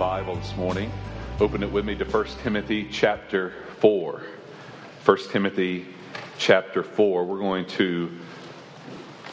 Bible 0.00 0.36
this 0.36 0.56
morning, 0.56 0.90
open 1.40 1.62
it 1.62 1.70
with 1.70 1.84
me 1.84 1.94
to 1.94 2.06
1 2.06 2.24
Timothy 2.42 2.88
chapter 2.90 3.52
4. 3.80 4.22
1 5.04 5.18
Timothy 5.28 5.88
chapter 6.38 6.82
4. 6.82 7.26
We're 7.26 7.38
going 7.38 7.66
to 7.66 8.10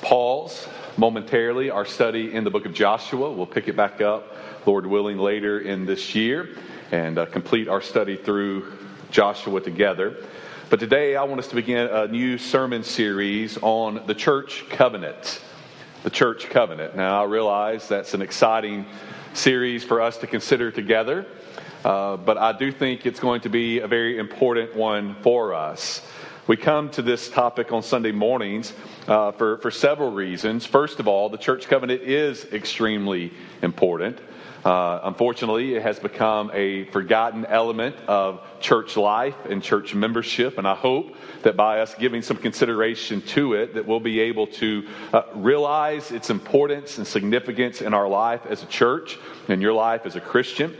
pause 0.02 0.67
momentarily 0.98 1.70
our 1.70 1.85
study 1.85 2.34
in 2.34 2.43
the 2.43 2.49
book 2.49 2.66
of 2.66 2.73
Joshua. 2.73 3.31
We'll 3.31 3.45
pick 3.45 3.70
it 3.70 3.77
back 3.77 4.02
up, 4.02 4.35
Lord 4.66 4.85
willing, 4.85 5.17
later 5.17 5.57
in 5.62 5.85
this 5.85 6.13
year 6.13 6.49
and 6.91 7.18
uh, 7.18 7.27
complete 7.27 7.70
our 7.70 7.81
study 7.81 8.18
through 8.18 8.77
Joshua 9.09 9.62
together. 9.62 10.18
But 10.70 10.81
today 10.81 11.15
I 11.15 11.23
want 11.23 11.40
us 11.40 11.48
to 11.48 11.55
begin 11.55 11.88
a 11.88 12.09
new 12.09 12.38
sermon 12.38 12.84
series 12.84 13.57
on 13.62 14.05
the 14.05 14.15
church 14.15 14.65
covenant. 14.70 15.40
The 16.04 16.09
church 16.09 16.49
covenant. 16.49 16.98
Now 16.98 17.21
I 17.21 17.26
realize 17.26 17.87
that's 17.87 18.13
an 18.13 18.21
exciting 18.21 18.85
series 19.38 19.84
for 19.84 20.02
us 20.02 20.18
to 20.18 20.27
consider 20.27 20.71
together, 20.71 21.26
uh, 21.85 22.18
but 22.18 22.38
I 22.38 22.57
do 22.57 22.71
think 22.71 23.05
it's 23.05 23.20
going 23.20 23.41
to 23.41 23.49
be 23.49 23.80
a 23.80 23.88
very 23.88 24.18
important 24.18 24.76
one 24.76 25.16
for 25.21 25.54
us. 25.54 26.02
We 26.48 26.57
come 26.57 26.90
to 26.91 27.02
this 27.02 27.30
topic 27.30 27.71
on 27.71 27.84
Sunday 27.84 28.13
mornings 28.13 28.74
uh, 29.08 29.34
for, 29.34 29.58
for 29.58 29.70
several 29.70 30.12
reasons. 30.12 30.65
First 30.65 30.99
of 30.99 31.08
all, 31.08 31.30
the 31.30 31.38
church 31.38 31.68
covenant 31.68 32.02
is 32.02 32.46
extremely 32.54 33.34
important. 33.62 34.20
Uh, 34.66 35.00
unfortunately, 35.04 35.76
it 35.76 35.82
has 35.82 36.00
become 36.00 36.52
a 36.54 36.86
forgotten 36.86 37.46
element 37.46 37.96
of 38.08 38.41
church 38.60 38.98
life 38.98 39.36
and 39.49 39.62
church 39.62 39.94
membership, 39.94 40.58
and 40.58 40.68
I 40.68 40.76
hope 40.76 41.16
that 41.44 41.55
by 41.55 41.82
us 41.82 41.94
giving 41.96 42.22
some 42.22 42.38
consideration 42.38 43.22
to 43.22 43.54
it, 43.54 43.76
that 43.76 43.86
we'll 43.86 43.99
be 43.99 44.20
able 44.20 44.48
to 44.48 44.88
uh, 45.14 45.24
realize 45.34 46.12
its 46.12 46.30
importance 46.30 46.98
and 46.98 47.08
significance 47.08 47.82
in 47.82 47.94
our 47.94 48.08
life 48.08 48.46
as 48.48 48.64
a 48.64 48.68
church 48.68 49.18
and 49.48 49.62
your 49.62 49.74
life 49.74 50.05
as 50.05 50.16
a 50.16 50.22
Christian. 50.22 50.76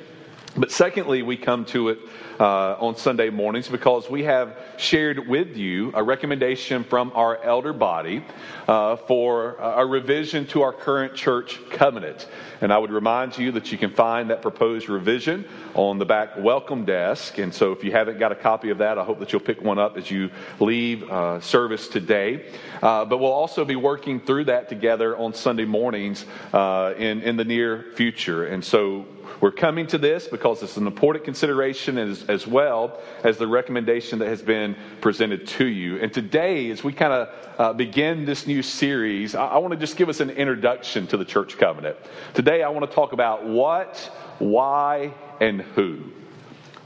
But 0.56 0.72
secondly, 0.72 1.22
we 1.22 1.38
come 1.38 1.66
to 1.66 1.90
it 1.90 2.00
uh, 2.40 2.76
on 2.80 2.96
Sunday 2.96 3.30
mornings 3.30 3.68
because 3.68 4.10
we 4.10 4.24
have 4.24 4.58
shared 4.78 5.28
with 5.28 5.58
you 5.58 5.92
a 5.94 6.04
recommendation 6.04 6.84
from 6.84 7.12
our 7.16 7.42
elder 7.44 7.74
body 7.74 8.24
uh, 8.68 8.96
for 8.96 9.56
a 9.56 9.86
revision 9.86 10.46
to 10.48 10.62
our 10.62 10.74
current 10.74 11.16
church 11.16 11.60
covenant. 11.70 12.28
And 12.62 12.74
I 12.74 12.78
would 12.78 12.92
remind 12.92 13.38
you 13.38 13.52
that 13.54 13.72
you 13.72 13.78
can 13.78 13.92
find 13.92 14.30
that 14.30 14.42
proposed 14.42 14.90
revision 14.90 15.46
on 15.74 16.00
the 16.00 16.06
back 16.06 16.38
welcome 16.38 16.86
desk. 16.86 17.38
And 17.38 17.54
so 17.54 17.72
if 17.72 17.84
you 17.84 17.92
haven't 17.92 18.20
got 18.20 18.32
a 18.32 18.36
copy 18.36 18.70
of 18.70 18.80
that, 18.80 18.98
I 18.98 19.04
hope 19.04 19.20
that 19.20 19.32
you'll 19.32 19.42
pick 19.42 19.62
one 19.62 19.78
up 19.78 19.98
as 19.98 20.10
you 20.10 20.30
leave 20.60 21.04
uh, 21.04 21.40
service 21.40 21.88
today. 21.88 22.52
Uh, 22.82 23.06
but 23.06 23.20
we'll 23.20 23.32
also 23.32 23.64
be 23.64 23.76
working 23.76 24.20
through 24.20 24.46
that 24.46 24.70
together 24.70 25.16
on 25.18 25.34
Sunday 25.34 25.66
mornings 25.66 26.26
uh, 26.54 26.94
in, 26.98 27.22
in 27.22 27.38
the 27.38 27.46
near 27.46 27.86
future. 27.96 28.48
And 28.48 28.64
so 28.64 29.06
we're 29.40 29.52
coming 29.52 29.86
to 29.88 30.00
this 30.00 30.28
because 30.28 30.64
it's 30.64 30.78
an 30.78 30.88
important 30.88 31.24
consideration 31.24 31.98
as, 32.00 32.24
as 32.24 32.48
well 32.48 33.00
as 33.24 33.38
the 33.38 33.48
recommendation 33.48 34.20
that 34.20 34.30
has 34.30 34.42
been 34.42 34.76
presented 35.00 35.46
to 35.48 35.66
you. 35.66 36.00
And 36.00 36.12
today, 36.12 36.72
as 36.72 36.84
we 36.84 36.92
kind 36.92 37.14
of 37.14 37.30
uh, 37.60 37.74
begin 37.74 38.26
this 38.26 38.48
new 38.48 38.64
series, 38.64 39.36
I, 39.36 39.46
I 39.48 39.58
want 39.60 39.74
to 39.74 39.80
just 39.80 39.96
give 39.96 40.10
us 40.10 40.22
an 40.22 40.32
introduction 40.32 41.06
to 41.08 41.18
the 41.18 41.26
church 41.26 41.58
covenant. 41.60 41.98
Today, 42.34 42.64
I 42.64 42.70
want 42.70 42.90
to 42.90 42.96
talk 42.96 43.14
about 43.14 43.46
what, 43.46 43.98
why, 44.40 45.14
and 45.40 45.62
who. 45.62 46.12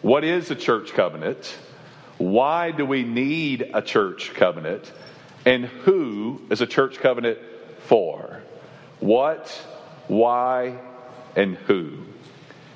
What 0.02 0.26
is 0.26 0.52
a 0.52 0.56
church 0.56 0.92
covenant? 0.92 1.58
Why 2.18 2.72
do 2.72 2.86
we 2.86 3.03
need 3.03 3.72
a 3.74 3.81
church 3.81 4.34
covenant? 4.34 4.92
And 5.46 5.66
who 5.66 6.42
is 6.50 6.59
a 6.59 6.68
church 6.68 7.00
covenant 7.00 7.40
for? 7.86 8.42
What, 9.00 9.47
why, 10.08 10.78
and 11.36 11.56
who? 11.56 11.97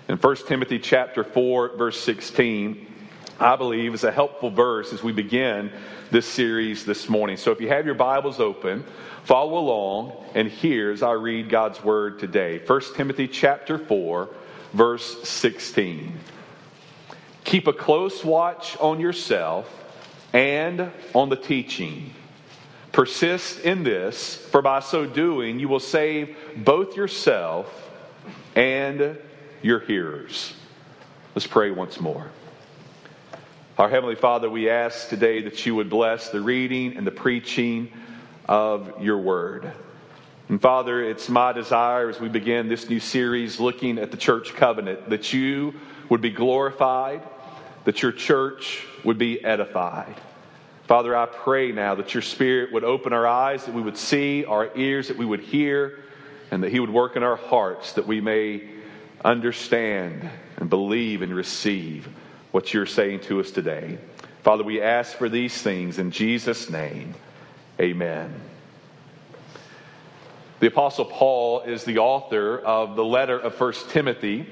In 0.07 0.17
1 0.17 0.35
Timothy 0.47 0.77
chapter 0.77 1.23
4 1.23 1.77
verse 1.77 1.99
16, 1.99 2.85
I 3.39 3.55
believe 3.55 3.95
is 3.95 4.03
a 4.03 4.11
helpful 4.11 4.51
verse 4.51 4.93
as 4.93 5.01
we 5.01 5.11
begin 5.11 5.71
this 6.11 6.27
series 6.27 6.85
this 6.85 7.09
morning. 7.09 7.38
So 7.38 7.51
if 7.51 7.59
you 7.59 7.69
have 7.69 7.88
your 7.88 7.95
Bibles 7.95 8.39
open, 8.39 8.85
follow 9.23 9.57
along 9.57 10.13
and 10.35 10.47
hear 10.47 10.91
as 10.91 11.01
I 11.01 11.13
read 11.13 11.49
God's 11.49 11.83
word 11.83 12.19
today. 12.19 12.61
1 12.63 12.81
Timothy 12.95 13.27
chapter 13.27 13.79
4 13.79 14.29
verse 14.73 15.27
16. 15.27 16.19
Keep 17.44 17.65
a 17.65 17.73
close 17.73 18.23
watch 18.23 18.77
on 18.77 18.99
yourself 18.99 19.67
and 20.33 20.91
on 21.15 21.29
the 21.29 21.35
teaching. 21.35 22.13
Persist 22.91 23.61
in 23.61 23.81
this, 23.81 24.35
for 24.35 24.61
by 24.61 24.81
so 24.81 25.07
doing 25.07 25.59
you 25.59 25.67
will 25.67 25.79
save 25.79 26.38
both 26.57 26.95
yourself 26.95 27.89
and 28.55 29.17
your 29.65 29.79
hearers. 29.79 30.53
Let's 31.33 31.47
pray 31.47 31.71
once 31.71 31.99
more. 31.99 32.29
Our 33.79 33.89
Heavenly 33.89 34.13
Father, 34.13 34.47
we 34.47 34.69
ask 34.69 35.09
today 35.09 35.41
that 35.41 35.65
you 35.65 35.73
would 35.73 35.89
bless 35.89 36.29
the 36.29 36.39
reading 36.39 36.95
and 36.95 37.07
the 37.07 37.09
preaching 37.09 37.91
of 38.47 39.01
your 39.01 39.17
word. 39.17 39.71
And 40.49 40.61
Father, 40.61 41.03
it's 41.03 41.29
my 41.29 41.51
desire 41.51 42.09
as 42.09 42.19
we 42.19 42.29
begin 42.29 42.67
this 42.69 42.91
new 42.91 42.99
series 42.99 43.59
looking 43.59 43.97
at 43.97 44.11
the 44.11 44.17
church 44.17 44.53
covenant 44.53 45.09
that 45.09 45.33
you 45.33 45.73
would 46.09 46.21
be 46.21 46.29
glorified, 46.29 47.23
that 47.85 48.03
your 48.03 48.11
church 48.11 48.85
would 49.03 49.17
be 49.17 49.43
edified. 49.43 50.13
Father, 50.87 51.17
I 51.17 51.25
pray 51.25 51.71
now 51.71 51.95
that 51.95 52.13
your 52.13 52.21
Spirit 52.21 52.71
would 52.71 52.83
open 52.83 53.13
our 53.13 53.25
eyes, 53.25 53.65
that 53.65 53.73
we 53.73 53.81
would 53.81 53.97
see, 53.97 54.45
our 54.45 54.69
ears, 54.77 55.07
that 55.07 55.17
we 55.17 55.25
would 55.25 55.39
hear, 55.39 56.03
and 56.51 56.61
that 56.61 56.71
He 56.71 56.79
would 56.79 56.91
work 56.91 57.15
in 57.15 57.23
our 57.23 57.37
hearts, 57.37 57.93
that 57.93 58.05
we 58.05 58.21
may 58.21 58.75
understand 59.23 60.29
and 60.57 60.69
believe 60.69 61.21
and 61.21 61.33
receive 61.33 62.07
what 62.51 62.73
you're 62.73 62.85
saying 62.85 63.19
to 63.21 63.39
us 63.39 63.51
today. 63.51 63.97
Father, 64.43 64.63
we 64.63 64.81
ask 64.81 65.17
for 65.17 65.27
these 65.27 65.61
things 65.61 65.97
in 65.99 66.11
Jesus' 66.11 66.69
name. 66.69 67.15
Amen. 67.79 68.33
The 70.59 70.67
Apostle 70.67 71.05
Paul 71.05 71.61
is 71.61 71.83
the 71.83 71.97
author 71.97 72.59
of 72.59 72.95
the 72.95 73.03
letter 73.03 73.37
of 73.37 73.59
1 73.59 73.73
Timothy, 73.89 74.47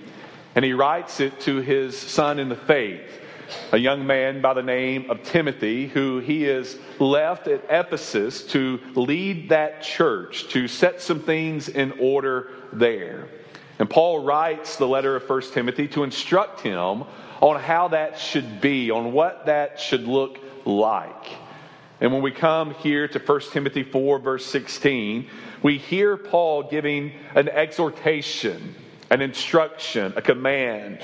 and 0.56 0.66
he 0.66 0.74
writes 0.74 1.20
it 1.20 1.40
to 1.42 1.58
his 1.58 1.98
son 1.98 2.40
in 2.40 2.50
the 2.50 2.56
faith, 2.56 3.10
a 3.72 3.78
young 3.78 4.06
man 4.06 4.42
by 4.42 4.54
the 4.54 4.64
name 4.64 5.10
of 5.10 5.24
Timothy, 5.24 5.88
who 5.88 6.20
he 6.20 6.46
is 6.46 6.78
left 7.00 7.48
at 7.48 7.64
Ephesus 7.70 8.44
to 8.48 8.80
lead 8.96 9.50
that 9.50 9.82
church, 9.82 10.50
to 10.50 10.68
set 10.68 11.02
some 11.02 11.22
things 11.22 11.70
in 11.70 11.94
order 12.00 12.50
there. 12.74 13.28
And 13.80 13.90
Paul 13.90 14.24
writes 14.24 14.78
the 14.78 14.88
letter 14.88 15.16
of 15.16 15.28
1 15.28 15.42
Timothy 15.54 15.88
to 15.90 16.04
instruct 16.04 16.62
him 16.62 17.04
on 17.42 17.60
how 17.60 17.90
that 17.90 18.20
should 18.20 18.62
be, 18.62 18.92
on 18.92 19.12
what 19.14 19.48
that 19.48 19.80
should 19.80 20.08
look 20.08 20.40
like. 20.66 21.32
And 22.00 22.12
when 22.12 22.22
we 22.22 22.32
come 22.32 22.74
here 22.74 23.08
to 23.08 23.20
1 23.20 23.42
Timothy 23.52 23.84
4, 23.84 24.20
verse 24.20 24.46
16, 24.46 25.30
we 25.62 25.78
hear 25.78 26.18
Paul 26.18 26.64
giving 26.64 27.14
an 27.36 27.50
exhortation, 27.50 28.76
an 29.10 29.22
instruction, 29.22 30.14
a 30.16 30.22
command. 30.22 31.00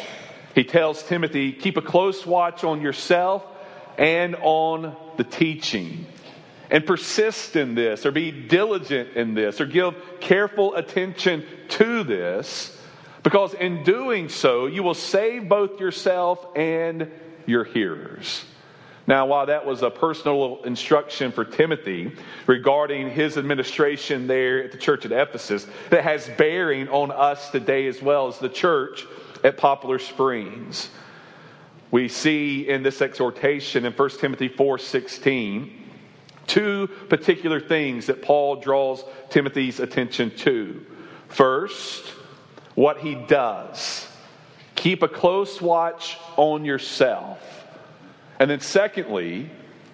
He 0.55 0.63
tells 0.63 1.01
Timothy, 1.03 1.53
keep 1.53 1.77
a 1.77 1.81
close 1.81 2.25
watch 2.25 2.63
on 2.63 2.81
yourself 2.81 3.45
and 3.97 4.35
on 4.35 4.95
the 5.17 5.23
teaching 5.23 6.05
and 6.69 6.85
persist 6.85 7.55
in 7.55 7.75
this, 7.75 8.05
or 8.05 8.11
be 8.11 8.31
diligent 8.31 9.15
in 9.15 9.33
this, 9.33 9.59
or 9.59 9.65
give 9.65 9.95
careful 10.19 10.75
attention 10.75 11.45
to 11.69 12.03
this, 12.03 12.79
because 13.23 13.53
in 13.53 13.83
doing 13.83 14.29
so, 14.29 14.65
you 14.67 14.83
will 14.83 14.93
save 14.93 15.49
both 15.49 15.79
yourself 15.79 16.45
and 16.55 17.11
your 17.45 17.63
hearers. 17.63 18.45
Now, 19.07 19.25
while 19.25 19.47
that 19.47 19.65
was 19.65 19.81
a 19.81 19.89
personal 19.89 20.61
instruction 20.65 21.31
for 21.31 21.43
Timothy 21.43 22.11
regarding 22.45 23.09
his 23.09 23.37
administration 23.37 24.27
there 24.27 24.63
at 24.63 24.71
the 24.71 24.77
church 24.77 25.03
at 25.03 25.11
Ephesus, 25.11 25.65
that 25.89 26.03
has 26.03 26.29
bearing 26.37 26.87
on 26.89 27.09
us 27.09 27.49
today 27.49 27.87
as 27.87 28.03
well 28.03 28.27
as 28.27 28.37
the 28.37 28.49
church 28.49 29.07
at 29.43 29.57
Poplar 29.57 29.97
Springs. 29.97 30.91
We 31.89 32.07
see 32.07 32.69
in 32.69 32.83
this 32.83 33.01
exhortation 33.01 33.83
in 33.85 33.93
1 33.93 34.09
Timothy 34.19 34.47
4:16 34.47 35.71
two 36.49 36.87
particular 37.07 37.61
things 37.61 38.07
that 38.07 38.21
Paul 38.21 38.57
draws 38.57 39.03
Timothy's 39.29 39.79
attention 39.79 40.35
to. 40.37 40.85
First, 41.29 42.05
what 42.75 42.99
he 42.99 43.15
does. 43.15 44.07
Keep 44.75 45.03
a 45.03 45.07
close 45.07 45.61
watch 45.61 46.17
on 46.35 46.65
yourself. 46.65 47.39
And 48.39 48.49
then, 48.49 48.61
secondly, 48.61 49.49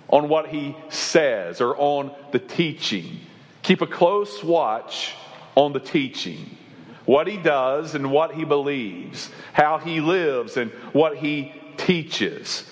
on 0.09 0.29
what 0.29 0.47
he 0.47 0.75
says 0.89 1.61
or 1.61 1.75
on 1.77 2.11
the 2.31 2.39
teaching. 2.39 3.19
Keep 3.63 3.81
a 3.81 3.87
close 3.87 4.43
watch 4.43 5.15
on 5.55 5.73
the 5.73 5.79
teaching. 5.79 6.57
What 7.05 7.27
he 7.27 7.37
does 7.37 7.95
and 7.95 8.11
what 8.11 8.33
he 8.33 8.45
believes, 8.45 9.29
how 9.53 9.77
he 9.77 10.01
lives 10.01 10.57
and 10.57 10.71
what 10.93 11.17
he 11.17 11.53
teaches. 11.77 12.63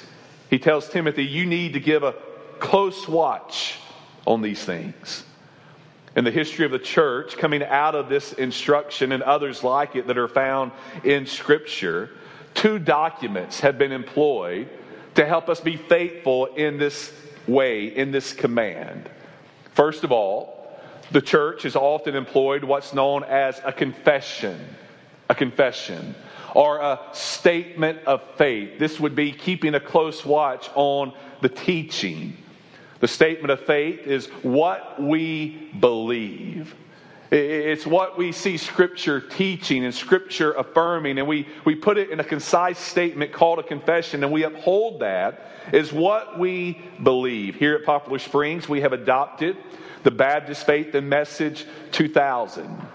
He 0.49 0.59
tells 0.59 0.89
Timothy, 0.89 1.23
You 1.23 1.45
need 1.45 1.73
to 1.73 1.79
give 1.79 2.03
a 2.03 2.15
close 2.63 3.09
watch 3.09 3.77
on 4.25 4.41
these 4.41 4.63
things. 4.63 5.25
In 6.15 6.23
the 6.23 6.31
history 6.31 6.63
of 6.63 6.71
the 6.71 6.79
church, 6.79 7.35
coming 7.35 7.61
out 7.61 7.93
of 7.93 8.07
this 8.07 8.31
instruction 8.33 9.11
and 9.11 9.21
others 9.21 9.65
like 9.65 9.97
it 9.97 10.07
that 10.07 10.17
are 10.17 10.29
found 10.29 10.71
in 11.03 11.25
Scripture, 11.25 12.11
two 12.53 12.79
documents 12.79 13.59
have 13.59 13.77
been 13.77 13.91
employed 13.91 14.69
to 15.15 15.25
help 15.25 15.49
us 15.49 15.59
be 15.59 15.75
faithful 15.75 16.45
in 16.45 16.77
this 16.77 17.11
way, 17.47 17.87
in 17.87 18.11
this 18.11 18.31
command. 18.31 19.09
First 19.73 20.05
of 20.05 20.13
all, 20.13 20.79
the 21.11 21.21
church 21.21 21.63
has 21.63 21.75
often 21.75 22.15
employed 22.15 22.63
what's 22.63 22.93
known 22.93 23.25
as 23.25 23.59
a 23.65 23.73
confession. 23.73 24.57
A 25.29 25.35
confession 25.35 26.15
or 26.55 26.79
a 26.79 26.99
statement 27.13 27.99
of 28.05 28.21
faith. 28.37 28.79
This 28.79 28.99
would 28.99 29.15
be 29.15 29.31
keeping 29.31 29.75
a 29.75 29.79
close 29.79 30.23
watch 30.23 30.69
on 30.75 31.13
the 31.41 31.49
teaching. 31.49 32.37
The 33.03 33.09
statement 33.09 33.51
of 33.51 33.59
faith 33.59 34.07
is 34.07 34.27
what 34.43 35.03
we 35.03 35.69
believe. 35.77 36.73
It's 37.31 37.85
what 37.85 38.17
we 38.17 38.31
see 38.31 38.55
Scripture 38.55 39.19
teaching 39.19 39.83
and 39.83 39.93
Scripture 39.93 40.53
affirming, 40.53 41.19
and 41.19 41.27
we, 41.27 41.45
we 41.65 41.75
put 41.75 41.97
it 41.97 42.11
in 42.11 42.21
a 42.21 42.23
concise 42.23 42.79
statement 42.79 43.33
called 43.33 43.59
a 43.59 43.63
confession, 43.63 44.23
and 44.23 44.31
we 44.31 44.45
uphold 44.45 45.01
that 45.01 45.51
is 45.73 45.91
what 45.91 46.39
we 46.39 46.81
believe. 47.03 47.55
Here 47.55 47.75
at 47.75 47.83
Poplar 47.83 48.19
Springs, 48.19 48.69
we 48.69 48.79
have 48.79 48.93
adopted 48.93 49.57
the 50.03 50.11
Baptist 50.11 50.65
Faith 50.65 50.95
and 50.95 51.09
Message 51.09 51.65
2000. 51.91 52.87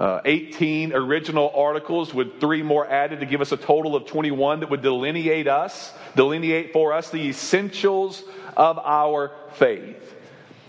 Uh, 0.00 0.18
18 0.24 0.94
original 0.94 1.52
articles 1.54 2.14
with 2.14 2.40
three 2.40 2.62
more 2.62 2.90
added 2.90 3.20
to 3.20 3.26
give 3.26 3.42
us 3.42 3.52
a 3.52 3.56
total 3.58 3.94
of 3.94 4.06
21 4.06 4.60
that 4.60 4.70
would 4.70 4.80
delineate 4.80 5.46
us, 5.46 5.92
delineate 6.16 6.72
for 6.72 6.94
us 6.94 7.10
the 7.10 7.28
essentials 7.28 8.24
of 8.56 8.78
our 8.78 9.30
faith. 9.52 10.14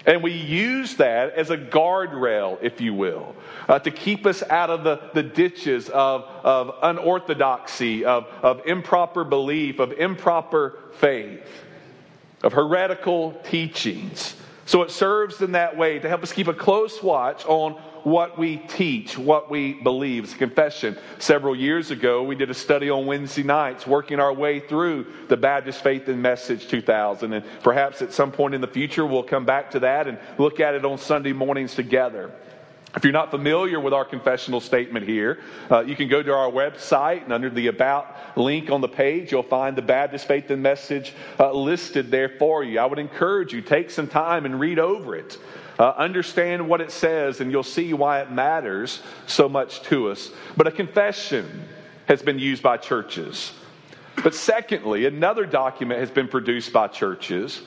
And 0.05 0.21
we 0.21 0.33
use 0.33 0.95
that 0.95 1.35
as 1.35 1.49
a 1.49 1.55
guardrail, 1.55 2.57
if 2.61 2.81
you 2.81 2.93
will, 2.93 3.33
uh, 3.69 3.79
to 3.79 3.89
keep 3.89 4.25
us 4.25 4.43
out 4.43 4.69
of 4.69 4.83
the, 4.83 4.99
the 5.13 5.23
ditches 5.23 5.87
of, 5.87 6.23
of 6.23 6.75
unorthodoxy, 6.81 8.03
of, 8.03 8.25
of 8.41 8.65
improper 8.65 9.23
belief, 9.23 9.79
of 9.79 9.93
improper 9.93 10.77
faith, 10.95 11.47
of 12.43 12.51
heretical 12.51 13.31
teachings. 13.45 14.35
So 14.65 14.81
it 14.81 14.91
serves 14.91 15.41
in 15.41 15.53
that 15.53 15.77
way 15.77 15.99
to 15.99 16.09
help 16.09 16.21
us 16.21 16.33
keep 16.33 16.47
a 16.47 16.53
close 16.53 17.01
watch 17.01 17.45
on 17.45 17.79
what 18.03 18.37
we 18.37 18.57
teach, 18.57 19.17
what 19.17 19.49
we 19.49 19.73
believe. 19.73 20.23
It's 20.23 20.33
a 20.33 20.37
confession. 20.37 20.97
Several 21.19 21.55
years 21.55 21.91
ago, 21.91 22.23
we 22.23 22.35
did 22.35 22.49
a 22.49 22.53
study 22.53 22.89
on 22.89 23.05
Wednesday 23.05 23.43
nights, 23.43 23.85
working 23.85 24.19
our 24.19 24.33
way 24.33 24.59
through 24.59 25.05
the 25.27 25.37
Baptist 25.37 25.83
Faith 25.83 26.07
and 26.07 26.21
Message 26.21 26.67
2000. 26.67 27.33
And 27.33 27.45
perhaps 27.63 28.01
at 28.01 28.13
some 28.13 28.31
point 28.31 28.55
in 28.55 28.61
the 28.61 28.67
future, 28.67 29.05
we'll 29.05 29.23
come 29.23 29.45
back 29.45 29.71
to 29.71 29.79
that 29.79 30.07
and 30.07 30.17
look 30.37 30.59
at 30.59 30.75
it 30.75 30.85
on 30.85 30.97
Sunday 30.97 31.33
mornings 31.33 31.75
together. 31.75 32.31
If 32.93 33.05
you're 33.05 33.13
not 33.13 33.31
familiar 33.31 33.79
with 33.79 33.93
our 33.93 34.03
confessional 34.03 34.59
statement 34.59 35.07
here, 35.07 35.39
uh, 35.69 35.79
you 35.79 35.95
can 35.95 36.09
go 36.09 36.21
to 36.21 36.33
our 36.33 36.51
website 36.51 37.23
and 37.23 37.31
under 37.31 37.49
the 37.49 37.67
About 37.67 38.37
link 38.37 38.69
on 38.69 38.81
the 38.81 38.89
page, 38.89 39.31
you'll 39.31 39.43
find 39.43 39.77
the 39.77 39.81
Baptist 39.81 40.27
Faith 40.27 40.49
and 40.51 40.61
Message 40.61 41.13
uh, 41.39 41.53
listed 41.53 42.11
there 42.11 42.27
for 42.37 42.65
you. 42.65 42.79
I 42.79 42.85
would 42.85 42.99
encourage 42.99 43.53
you, 43.53 43.61
take 43.61 43.91
some 43.91 44.07
time 44.07 44.45
and 44.45 44.59
read 44.59 44.77
over 44.77 45.15
it. 45.15 45.37
Uh, 45.81 45.95
understand 45.97 46.69
what 46.69 46.79
it 46.79 46.91
says, 46.91 47.41
and 47.41 47.51
you'll 47.51 47.63
see 47.63 47.91
why 47.91 48.21
it 48.21 48.31
matters 48.31 49.01
so 49.25 49.49
much 49.49 49.81
to 49.81 50.11
us. 50.11 50.29
But 50.55 50.67
a 50.67 50.71
confession 50.71 51.67
has 52.05 52.21
been 52.21 52.37
used 52.37 52.61
by 52.61 52.77
churches. 52.77 53.51
But 54.23 54.35
secondly, 54.35 55.07
another 55.07 55.43
document 55.43 55.99
has 55.99 56.11
been 56.11 56.27
produced 56.27 56.71
by 56.71 56.87
churches 56.87 57.63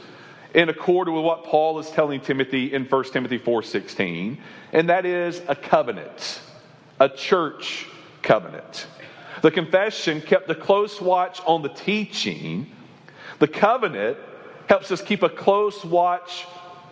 in 0.55 0.69
accord 0.69 1.09
with 1.09 1.25
what 1.25 1.43
Paul 1.43 1.81
is 1.81 1.91
telling 1.91 2.21
Timothy 2.21 2.73
in 2.73 2.85
1 2.85 3.13
Timothy 3.13 3.37
4:16, 3.37 4.39
and 4.73 4.89
that 4.91 5.05
is 5.07 5.43
a 5.49 5.57
covenant, 5.57 6.41
a 7.01 7.09
church 7.09 7.89
covenant. 8.23 8.87
The 9.43 9.51
confession 9.51 10.21
kept 10.21 10.49
a 10.49 10.55
close 10.55 11.01
watch 11.01 11.41
on 11.47 11.63
the 11.63 11.69
teaching. 11.69 12.71
The 13.41 13.49
covenant 13.49 14.19
helps 14.69 14.93
us 14.93 15.03
keep 15.03 15.25
a 15.25 15.29
close 15.29 15.85
watch 15.85 16.47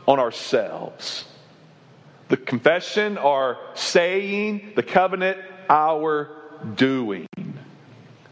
on 0.06 0.18
ourselves. 0.18 1.24
The 2.28 2.36
confession, 2.36 3.18
our 3.18 3.58
saying, 3.74 4.72
the 4.74 4.82
covenant, 4.82 5.38
our 5.68 6.30
doing. 6.76 7.26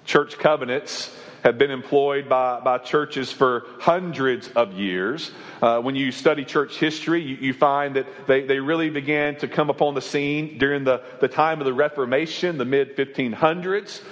Church 0.05 0.38
covenants 0.38 1.14
have 1.43 1.58
been 1.58 1.70
employed 1.70 2.28
by, 2.28 2.61
by 2.61 2.78
churches 2.78 3.32
for 3.32 3.64
hundreds 3.78 4.49
of 4.49 4.75
years. 4.75 5.31
Uh, 5.62 5.81
when 5.81 5.94
you 5.94 6.12
study 6.12 6.44
church 6.44 6.76
history, 6.76 7.22
you, 7.22 7.37
you, 7.37 7.52
find 7.52 7.96
that 7.96 8.06
they, 8.26 8.43
they 8.43 8.58
really 8.58 8.90
began 8.90 9.37
to 9.37 9.49
come 9.49 9.70
upon 9.70 9.94
the 9.94 10.02
scene 10.02 10.58
during 10.58 10.84
the, 10.84 11.02
the 11.20 11.28
time 11.28 11.61
of 11.61 11.64
the 11.64 11.73
Reformation, 11.73 12.58
the 12.58 12.64
mid 12.64 12.96
1500s. 12.96 14.02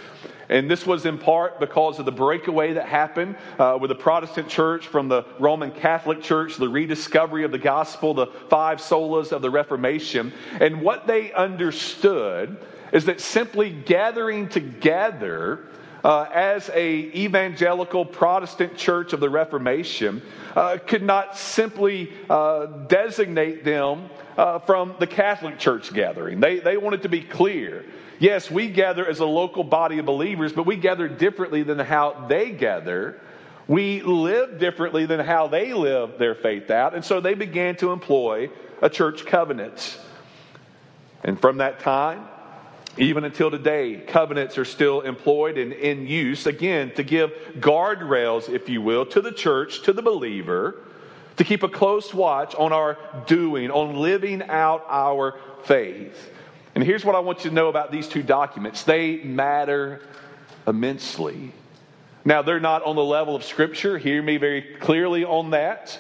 And 0.48 0.70
this 0.70 0.86
was 0.86 1.04
in 1.04 1.18
part 1.18 1.60
because 1.60 1.98
of 1.98 2.04
the 2.04 2.12
breakaway 2.12 2.72
that 2.74 2.86
happened 2.86 3.36
uh, 3.58 3.78
with 3.80 3.90
the 3.90 3.94
Protestant 3.94 4.48
church 4.48 4.86
from 4.86 5.08
the 5.08 5.24
Roman 5.38 5.70
Catholic 5.70 6.22
Church, 6.22 6.56
the 6.56 6.68
rediscovery 6.68 7.44
of 7.44 7.52
the 7.52 7.58
gospel, 7.58 8.14
the 8.14 8.28
five 8.48 8.78
solas 8.78 9.32
of 9.32 9.42
the 9.42 9.50
Reformation. 9.50 10.32
And 10.60 10.80
what 10.80 11.06
they 11.06 11.32
understood 11.32 12.56
is 12.92 13.04
that 13.04 13.20
simply 13.20 13.70
gathering 13.70 14.48
together 14.48 15.66
uh, 16.04 16.26
as 16.32 16.70
a 16.70 16.88
evangelical 17.16 18.04
Protestant 18.04 18.76
church 18.76 19.12
of 19.12 19.20
the 19.20 19.28
Reformation 19.28 20.22
uh, 20.54 20.78
could 20.86 21.02
not 21.02 21.36
simply 21.36 22.12
uh, 22.30 22.66
designate 22.86 23.64
them 23.64 24.08
uh, 24.36 24.58
from 24.60 24.94
the 25.00 25.06
Catholic 25.06 25.58
Church 25.58 25.92
gathering. 25.92 26.40
They, 26.40 26.60
they 26.60 26.76
wanted 26.76 27.02
to 27.02 27.08
be 27.08 27.20
clear. 27.20 27.84
Yes, 28.20 28.50
we 28.50 28.68
gather 28.68 29.06
as 29.06 29.20
a 29.20 29.26
local 29.26 29.64
body 29.64 29.98
of 29.98 30.06
believers, 30.06 30.52
but 30.52 30.66
we 30.66 30.76
gather 30.76 31.08
differently 31.08 31.62
than 31.62 31.78
how 31.78 32.26
they 32.28 32.50
gather. 32.50 33.20
We 33.66 34.02
live 34.02 34.58
differently 34.58 35.06
than 35.06 35.20
how 35.20 35.46
they 35.46 35.72
live 35.72 36.18
their 36.18 36.34
faith 36.34 36.70
out. 36.70 36.94
And 36.94 37.04
so 37.04 37.20
they 37.20 37.34
began 37.34 37.76
to 37.76 37.92
employ 37.92 38.50
a 38.80 38.88
church 38.88 39.26
covenant. 39.26 39.98
And 41.22 41.40
from 41.40 41.58
that 41.58 41.80
time, 41.80 42.26
even 42.98 43.24
until 43.24 43.50
today, 43.50 44.02
covenants 44.06 44.58
are 44.58 44.64
still 44.64 45.02
employed 45.02 45.56
and 45.56 45.72
in 45.72 46.06
use, 46.06 46.46
again, 46.46 46.92
to 46.96 47.02
give 47.02 47.30
guardrails, 47.56 48.48
if 48.48 48.68
you 48.68 48.82
will, 48.82 49.06
to 49.06 49.20
the 49.20 49.32
church, 49.32 49.82
to 49.82 49.92
the 49.92 50.02
believer, 50.02 50.76
to 51.36 51.44
keep 51.44 51.62
a 51.62 51.68
close 51.68 52.12
watch 52.12 52.54
on 52.56 52.72
our 52.72 52.98
doing, 53.26 53.70
on 53.70 53.96
living 53.96 54.42
out 54.42 54.84
our 54.88 55.38
faith. 55.62 56.30
And 56.74 56.82
here's 56.82 57.04
what 57.04 57.14
I 57.14 57.20
want 57.20 57.44
you 57.44 57.50
to 57.50 57.54
know 57.54 57.68
about 57.68 57.92
these 57.92 58.08
two 58.08 58.22
documents 58.22 58.82
they 58.82 59.18
matter 59.18 60.02
immensely. 60.66 61.52
Now, 62.24 62.42
they're 62.42 62.60
not 62.60 62.82
on 62.84 62.96
the 62.96 63.04
level 63.04 63.34
of 63.34 63.44
Scripture. 63.44 63.96
Hear 63.96 64.20
me 64.20 64.36
very 64.36 64.62
clearly 64.80 65.24
on 65.24 65.50
that. 65.50 65.98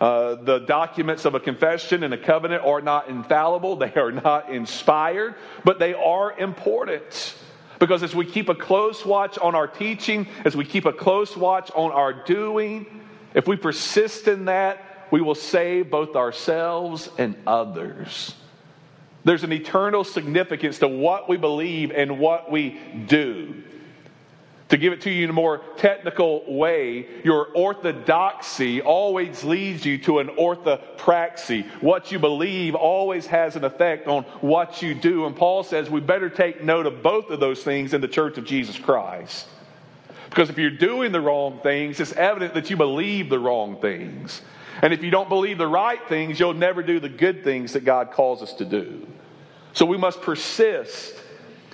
Uh, 0.00 0.36
the 0.36 0.60
documents 0.60 1.24
of 1.24 1.34
a 1.34 1.40
confession 1.40 2.04
and 2.04 2.14
a 2.14 2.18
covenant 2.18 2.64
are 2.64 2.80
not 2.80 3.08
infallible, 3.08 3.76
they 3.76 3.92
are 3.94 4.12
not 4.12 4.48
inspired, 4.50 5.34
but 5.64 5.78
they 5.78 5.92
are 5.94 6.38
important. 6.38 7.34
Because 7.78 8.02
as 8.02 8.14
we 8.14 8.24
keep 8.24 8.48
a 8.48 8.54
close 8.54 9.04
watch 9.04 9.38
on 9.38 9.54
our 9.54 9.66
teaching, 9.66 10.28
as 10.44 10.56
we 10.56 10.64
keep 10.64 10.84
a 10.84 10.92
close 10.92 11.36
watch 11.36 11.70
on 11.74 11.90
our 11.90 12.12
doing, 12.12 12.86
if 13.34 13.46
we 13.46 13.56
persist 13.56 14.28
in 14.28 14.46
that, 14.46 14.84
we 15.10 15.20
will 15.20 15.34
save 15.34 15.90
both 15.90 16.16
ourselves 16.16 17.08
and 17.18 17.36
others. 17.46 18.34
There's 19.24 19.44
an 19.44 19.52
eternal 19.52 20.04
significance 20.04 20.78
to 20.78 20.88
what 20.88 21.28
we 21.28 21.36
believe 21.36 21.90
and 21.90 22.18
what 22.18 22.50
we 22.50 22.80
do. 23.06 23.62
To 24.68 24.76
give 24.76 24.92
it 24.92 25.00
to 25.02 25.10
you 25.10 25.24
in 25.24 25.30
a 25.30 25.34
more 25.34 25.62
technical 25.78 26.44
way, 26.46 27.06
your 27.24 27.48
orthodoxy 27.54 28.82
always 28.82 29.42
leads 29.42 29.86
you 29.86 29.96
to 29.98 30.18
an 30.18 30.28
orthopraxy. 30.28 31.66
What 31.80 32.12
you 32.12 32.18
believe 32.18 32.74
always 32.74 33.26
has 33.26 33.56
an 33.56 33.64
effect 33.64 34.08
on 34.08 34.24
what 34.42 34.82
you 34.82 34.94
do. 34.94 35.24
And 35.24 35.34
Paul 35.34 35.62
says 35.62 35.88
we 35.88 36.00
better 36.00 36.28
take 36.28 36.62
note 36.62 36.84
of 36.84 37.02
both 37.02 37.30
of 37.30 37.40
those 37.40 37.62
things 37.62 37.94
in 37.94 38.02
the 38.02 38.08
church 38.08 38.36
of 38.36 38.44
Jesus 38.44 38.78
Christ. 38.78 39.48
Because 40.28 40.50
if 40.50 40.58
you're 40.58 40.70
doing 40.70 41.12
the 41.12 41.20
wrong 41.20 41.60
things, 41.62 41.98
it's 41.98 42.12
evident 42.12 42.52
that 42.52 42.68
you 42.68 42.76
believe 42.76 43.30
the 43.30 43.38
wrong 43.38 43.80
things. 43.80 44.42
And 44.82 44.92
if 44.92 45.02
you 45.02 45.10
don't 45.10 45.30
believe 45.30 45.56
the 45.56 45.66
right 45.66 46.06
things, 46.08 46.38
you'll 46.38 46.52
never 46.52 46.82
do 46.82 47.00
the 47.00 47.08
good 47.08 47.42
things 47.42 47.72
that 47.72 47.86
God 47.86 48.10
calls 48.10 48.42
us 48.42 48.52
to 48.54 48.66
do. 48.66 49.06
So 49.72 49.86
we 49.86 49.96
must 49.96 50.20
persist 50.20 51.14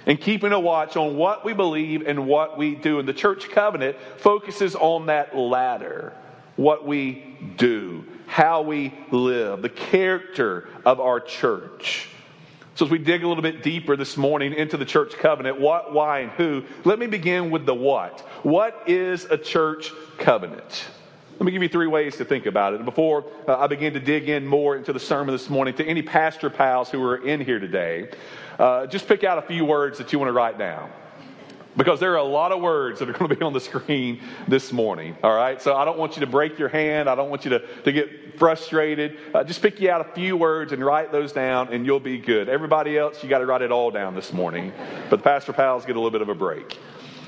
and 0.06 0.20
keeping 0.20 0.52
a 0.52 0.60
watch 0.60 0.96
on 0.96 1.16
what 1.16 1.44
we 1.44 1.52
believe 1.52 2.06
and 2.06 2.26
what 2.26 2.58
we 2.58 2.74
do. 2.74 2.98
And 2.98 3.08
the 3.08 3.14
church 3.14 3.50
covenant 3.50 3.96
focuses 4.18 4.74
on 4.74 5.06
that 5.06 5.36
latter 5.36 6.12
what 6.56 6.86
we 6.86 7.36
do, 7.56 8.04
how 8.26 8.62
we 8.62 8.94
live, 9.10 9.62
the 9.62 9.68
character 9.68 10.68
of 10.84 11.00
our 11.00 11.20
church. 11.20 12.08
So, 12.76 12.84
as 12.84 12.90
we 12.90 12.98
dig 12.98 13.22
a 13.22 13.28
little 13.28 13.42
bit 13.42 13.62
deeper 13.62 13.96
this 13.96 14.16
morning 14.16 14.52
into 14.52 14.76
the 14.76 14.84
church 14.84 15.12
covenant, 15.12 15.60
what, 15.60 15.92
why, 15.92 16.20
and 16.20 16.32
who, 16.32 16.64
let 16.84 16.98
me 16.98 17.06
begin 17.06 17.52
with 17.52 17.66
the 17.66 17.74
what. 17.74 18.20
What 18.42 18.88
is 18.88 19.26
a 19.26 19.38
church 19.38 19.92
covenant? 20.18 20.84
Let 21.34 21.42
me 21.42 21.52
give 21.52 21.62
you 21.62 21.68
three 21.68 21.86
ways 21.86 22.16
to 22.16 22.24
think 22.24 22.46
about 22.46 22.74
it. 22.74 22.84
Before 22.84 23.24
uh, 23.46 23.58
I 23.58 23.68
begin 23.68 23.92
to 23.94 24.00
dig 24.00 24.28
in 24.28 24.44
more 24.46 24.76
into 24.76 24.92
the 24.92 25.00
sermon 25.00 25.32
this 25.32 25.48
morning, 25.48 25.74
to 25.74 25.84
any 25.84 26.02
pastor 26.02 26.50
pals 26.50 26.90
who 26.90 27.02
are 27.02 27.16
in 27.16 27.40
here 27.40 27.60
today, 27.60 28.08
uh, 28.58 28.86
just 28.86 29.08
pick 29.08 29.24
out 29.24 29.38
a 29.38 29.42
few 29.42 29.64
words 29.64 29.98
that 29.98 30.12
you 30.12 30.18
want 30.18 30.28
to 30.28 30.32
write 30.32 30.58
down 30.58 30.90
because 31.76 32.00
there 32.00 32.12
are 32.12 32.18
a 32.18 32.22
lot 32.22 32.52
of 32.52 32.60
words 32.60 33.00
that 33.00 33.08
are 33.08 33.12
going 33.12 33.28
to 33.28 33.36
be 33.36 33.42
on 33.42 33.52
the 33.52 33.60
screen 33.60 34.20
this 34.46 34.72
morning. 34.72 35.16
All 35.22 35.34
right, 35.34 35.60
so 35.60 35.76
I 35.76 35.84
don't 35.84 35.98
want 35.98 36.16
you 36.16 36.20
to 36.20 36.26
break 36.26 36.58
your 36.58 36.68
hand. 36.68 37.08
I 37.08 37.14
don't 37.14 37.30
want 37.30 37.44
you 37.44 37.50
to, 37.50 37.66
to 37.82 37.92
get 37.92 38.38
frustrated. 38.38 39.18
Uh, 39.34 39.44
just 39.44 39.62
pick 39.62 39.80
you 39.80 39.90
out 39.90 40.00
a 40.00 40.12
few 40.12 40.36
words 40.36 40.72
and 40.72 40.84
write 40.84 41.12
those 41.12 41.32
down, 41.32 41.72
and 41.72 41.84
you'll 41.84 42.00
be 42.00 42.18
good. 42.18 42.48
Everybody 42.48 42.98
else, 42.98 43.22
you 43.22 43.28
got 43.28 43.38
to 43.38 43.46
write 43.46 43.62
it 43.62 43.72
all 43.72 43.90
down 43.90 44.14
this 44.14 44.32
morning. 44.32 44.72
But 45.10 45.16
the 45.16 45.22
pastor 45.22 45.52
pals 45.52 45.84
get 45.84 45.96
a 45.96 45.98
little 45.98 46.10
bit 46.10 46.22
of 46.22 46.28
a 46.28 46.34
break. 46.34 46.78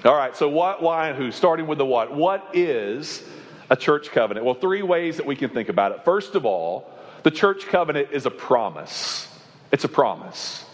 All 0.05 0.15
right, 0.15 0.37
so 0.37 0.49
what, 0.49 0.83
why, 0.83 1.09
and 1.09 1.19
who? 1.19 1.33
Starting 1.33 1.67
with 1.67 1.79
the 1.79 1.87
what. 1.87 2.15
What 2.15 2.51
is 2.55 3.25
a 3.71 3.77
church 3.77 4.11
covenant? 4.11 4.47
Well, 4.47 4.55
three 4.55 4.83
ways 4.83 5.17
that 5.17 5.27
we 5.27 5.35
can 5.35 5.51
think 5.51 5.69
about 5.69 5.93
it. 5.93 6.05
First 6.05 6.37
of 6.37 6.45
all, 6.47 6.91
the 7.25 7.31
church 7.31 7.67
covenant 7.67 8.11
is 8.13 8.27
a 8.27 8.31
promise. 8.31 9.27
It's 9.73 9.83
a 9.83 9.89
promise. 9.89 10.66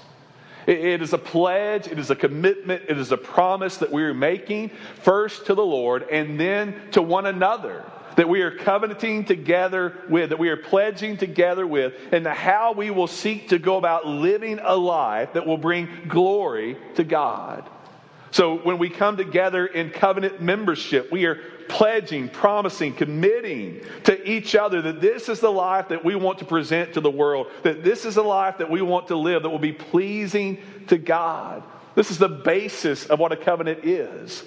It 0.66 1.02
is 1.02 1.12
a 1.12 1.18
pledge, 1.18 1.88
it 1.88 1.98
is 1.98 2.10
a 2.10 2.16
commitment, 2.16 2.84
it 2.88 2.98
is 2.98 3.10
a 3.10 3.16
promise 3.16 3.78
that 3.78 3.90
we 3.90 4.02
are 4.04 4.14
making 4.14 4.70
first 5.02 5.46
to 5.46 5.54
the 5.54 5.64
Lord 5.64 6.04
and 6.04 6.38
then 6.38 6.80
to 6.92 7.02
one 7.02 7.26
another. 7.26 7.84
That 8.16 8.28
we 8.28 8.42
are 8.42 8.50
covenanting 8.50 9.24
together 9.24 9.96
with, 10.08 10.30
that 10.30 10.38
we 10.38 10.50
are 10.50 10.56
pledging 10.58 11.16
together 11.16 11.66
with, 11.66 11.94
and 12.12 12.26
how 12.26 12.72
we 12.72 12.90
will 12.90 13.06
seek 13.06 13.48
to 13.48 13.58
go 13.58 13.78
about 13.78 14.06
living 14.06 14.60
a 14.62 14.76
life 14.76 15.32
that 15.32 15.46
will 15.46 15.56
bring 15.56 15.88
glory 16.08 16.76
to 16.96 17.04
God. 17.04 17.68
So 18.32 18.56
when 18.56 18.78
we 18.78 18.88
come 18.88 19.18
together 19.18 19.66
in 19.66 19.90
covenant 19.90 20.40
membership, 20.40 21.12
we 21.12 21.26
are 21.26 21.38
pledging, 21.68 22.30
promising, 22.30 22.94
committing 22.94 23.82
to 24.04 24.28
each 24.28 24.54
other 24.54 24.80
that 24.82 25.02
this 25.02 25.28
is 25.28 25.40
the 25.40 25.50
life 25.50 25.88
that 25.88 26.02
we 26.02 26.14
want 26.14 26.38
to 26.38 26.46
present 26.46 26.94
to 26.94 27.00
the 27.02 27.10
world, 27.10 27.48
that 27.62 27.84
this 27.84 28.06
is 28.06 28.16
a 28.16 28.22
life 28.22 28.58
that 28.58 28.70
we 28.70 28.80
want 28.80 29.08
to 29.08 29.16
live 29.16 29.42
that 29.42 29.50
will 29.50 29.58
be 29.58 29.72
pleasing 29.72 30.58
to 30.88 30.96
God. 30.96 31.62
This 31.94 32.10
is 32.10 32.16
the 32.16 32.28
basis 32.28 33.04
of 33.04 33.18
what 33.18 33.32
a 33.32 33.36
covenant 33.36 33.84
is. 33.84 34.44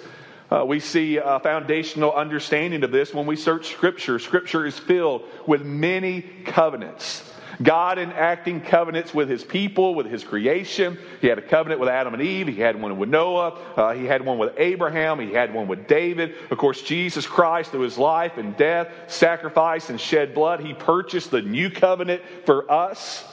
Uh, 0.50 0.64
we 0.64 0.80
see 0.80 1.18
a 1.18 1.38
foundational 1.40 2.12
understanding 2.12 2.82
of 2.82 2.90
this 2.90 3.14
when 3.14 3.26
we 3.26 3.36
search 3.36 3.68
Scripture. 3.68 4.18
Scripture 4.18 4.66
is 4.66 4.76
filled 4.78 5.22
with 5.46 5.64
many 5.64 6.22
covenants. 6.44 7.32
God 7.62 7.98
enacting 7.98 8.60
covenants 8.60 9.14
with 9.14 9.28
his 9.28 9.42
people, 9.42 9.94
with 9.94 10.06
his 10.06 10.24
creation. 10.24 10.98
He 11.20 11.26
had 11.26 11.38
a 11.38 11.42
covenant 11.42 11.80
with 11.80 11.88
Adam 11.88 12.14
and 12.14 12.22
Eve. 12.22 12.48
He 12.48 12.60
had 12.60 12.80
one 12.80 12.96
with 12.98 13.08
Noah. 13.08 13.58
Uh, 13.76 13.94
he 13.94 14.04
had 14.04 14.24
one 14.24 14.38
with 14.38 14.52
Abraham. 14.58 15.18
He 15.20 15.32
had 15.32 15.54
one 15.54 15.66
with 15.66 15.86
David. 15.86 16.34
Of 16.50 16.58
course, 16.58 16.82
Jesus 16.82 17.26
Christ, 17.26 17.70
through 17.70 17.80
his 17.80 17.98
life 17.98 18.36
and 18.36 18.56
death, 18.56 18.88
sacrifice, 19.06 19.90
and 19.90 20.00
shed 20.00 20.34
blood, 20.34 20.60
he 20.60 20.74
purchased 20.74 21.30
the 21.30 21.42
new 21.42 21.70
covenant 21.70 22.22
for 22.44 22.70
us. 22.70 23.24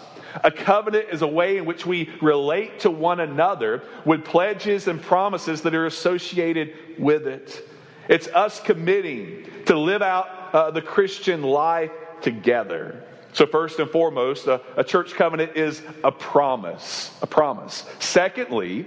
A 0.43 0.51
covenant 0.51 1.07
is 1.11 1.21
a 1.21 1.27
way 1.27 1.57
in 1.57 1.65
which 1.65 1.85
we 1.85 2.09
relate 2.21 2.79
to 2.79 2.91
one 2.91 3.19
another 3.19 3.83
with 4.05 4.25
pledges 4.25 4.87
and 4.87 5.01
promises 5.01 5.61
that 5.61 5.75
are 5.75 5.85
associated 5.85 6.73
with 6.97 7.27
it. 7.27 7.67
It's 8.09 8.27
us 8.27 8.59
committing 8.59 9.45
to 9.65 9.77
live 9.77 10.01
out 10.01 10.27
uh, 10.53 10.71
the 10.71 10.81
Christian 10.81 11.43
life 11.43 11.91
together. 12.21 13.03
So, 13.33 13.47
first 13.47 13.79
and 13.79 13.89
foremost, 13.89 14.45
a, 14.47 14.61
a, 14.77 14.83
church 14.83 15.15
covenant 15.15 15.57
is 15.57 15.81
a 16.03 16.11
promise. 16.11 17.17
A 17.23 17.27
promise. 17.27 17.85
Secondly, 17.99 18.85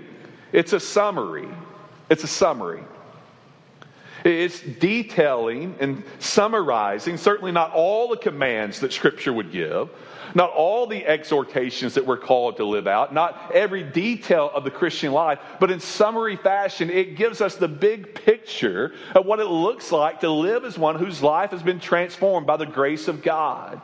it's 0.52 0.72
a 0.72 0.78
summary. 0.78 1.48
It's 2.08 2.22
a 2.22 2.28
summary. 2.28 2.84
It's 4.24 4.60
detailing 4.60 5.76
and 5.80 6.02
summarizing, 6.18 7.16
certainly 7.16 7.52
not 7.52 7.72
all 7.72 8.08
the 8.08 8.16
commands 8.16 8.80
that 8.80 8.92
Scripture 8.92 9.32
would 9.32 9.52
give, 9.52 9.88
not 10.34 10.50
all 10.50 10.86
the 10.86 11.04
exhortations 11.06 11.94
that 11.94 12.06
we're 12.06 12.16
called 12.16 12.56
to 12.56 12.64
live 12.64 12.86
out, 12.86 13.14
not 13.14 13.52
every 13.54 13.82
detail 13.82 14.50
of 14.52 14.64
the 14.64 14.70
Christian 14.70 15.12
life, 15.12 15.38
but 15.60 15.70
in 15.70 15.78
summary 15.78 16.36
fashion, 16.36 16.90
it 16.90 17.16
gives 17.16 17.40
us 17.40 17.54
the 17.56 17.68
big 17.68 18.14
picture 18.14 18.94
of 19.14 19.26
what 19.26 19.38
it 19.38 19.46
looks 19.46 19.92
like 19.92 20.20
to 20.20 20.30
live 20.30 20.64
as 20.64 20.78
one 20.78 20.96
whose 20.96 21.22
life 21.22 21.50
has 21.50 21.62
been 21.62 21.80
transformed 21.80 22.46
by 22.46 22.56
the 22.56 22.66
grace 22.66 23.08
of 23.08 23.22
God. 23.22 23.80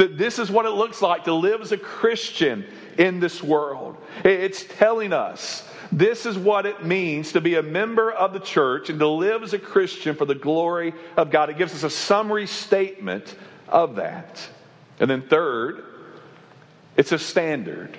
That 0.00 0.16
this 0.16 0.38
is 0.38 0.50
what 0.50 0.64
it 0.64 0.70
looks 0.70 1.02
like 1.02 1.24
to 1.24 1.34
live 1.34 1.60
as 1.60 1.72
a 1.72 1.76
Christian 1.76 2.64
in 2.96 3.20
this 3.20 3.42
world. 3.42 3.98
It's 4.24 4.64
telling 4.64 5.12
us 5.12 5.62
this 5.92 6.24
is 6.24 6.38
what 6.38 6.64
it 6.64 6.82
means 6.82 7.32
to 7.32 7.42
be 7.42 7.56
a 7.56 7.62
member 7.62 8.10
of 8.10 8.32
the 8.32 8.40
church 8.40 8.88
and 8.88 8.98
to 8.98 9.06
live 9.06 9.42
as 9.42 9.52
a 9.52 9.58
Christian 9.58 10.16
for 10.16 10.24
the 10.24 10.34
glory 10.34 10.94
of 11.18 11.30
God. 11.30 11.50
It 11.50 11.58
gives 11.58 11.74
us 11.74 11.82
a 11.82 11.90
summary 11.90 12.46
statement 12.46 13.36
of 13.68 13.96
that. 13.96 14.48
And 15.00 15.10
then, 15.10 15.20
third, 15.20 15.84
it's 16.96 17.12
a 17.12 17.18
standard. 17.18 17.98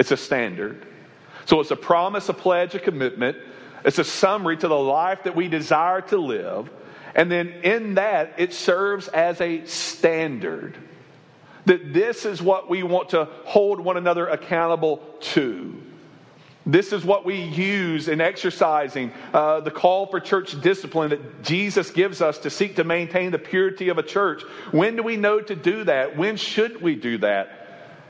It's 0.00 0.10
a 0.10 0.16
standard. 0.16 0.84
So 1.44 1.60
it's 1.60 1.70
a 1.70 1.76
promise, 1.76 2.28
a 2.28 2.34
pledge, 2.34 2.74
a 2.74 2.80
commitment. 2.80 3.36
It's 3.84 4.00
a 4.00 4.04
summary 4.04 4.56
to 4.56 4.66
the 4.66 4.74
life 4.74 5.22
that 5.22 5.36
we 5.36 5.46
desire 5.46 6.00
to 6.00 6.16
live. 6.16 6.68
And 7.14 7.30
then 7.30 7.50
in 7.62 7.94
that, 7.94 8.34
it 8.38 8.52
serves 8.52 9.06
as 9.06 9.40
a 9.40 9.64
standard 9.66 10.76
that 11.66 11.92
this 11.92 12.24
is 12.24 12.40
what 12.40 12.70
we 12.70 12.82
want 12.82 13.10
to 13.10 13.28
hold 13.44 13.80
one 13.80 13.96
another 13.96 14.26
accountable 14.26 15.02
to. 15.20 15.82
This 16.64 16.92
is 16.92 17.04
what 17.04 17.24
we 17.24 17.40
use 17.40 18.08
in 18.08 18.20
exercising 18.20 19.12
uh, 19.32 19.60
the 19.60 19.70
call 19.70 20.06
for 20.06 20.18
church 20.18 20.60
discipline 20.60 21.10
that 21.10 21.44
Jesus 21.44 21.92
gives 21.92 22.20
us 22.20 22.38
to 22.38 22.50
seek 22.50 22.76
to 22.76 22.84
maintain 22.84 23.30
the 23.30 23.38
purity 23.38 23.88
of 23.88 23.98
a 23.98 24.02
church. 24.02 24.42
When 24.72 24.96
do 24.96 25.04
we 25.04 25.16
know 25.16 25.40
to 25.40 25.54
do 25.54 25.84
that? 25.84 26.16
When 26.16 26.36
should 26.36 26.82
we 26.82 26.96
do 26.96 27.18
that? 27.18 27.55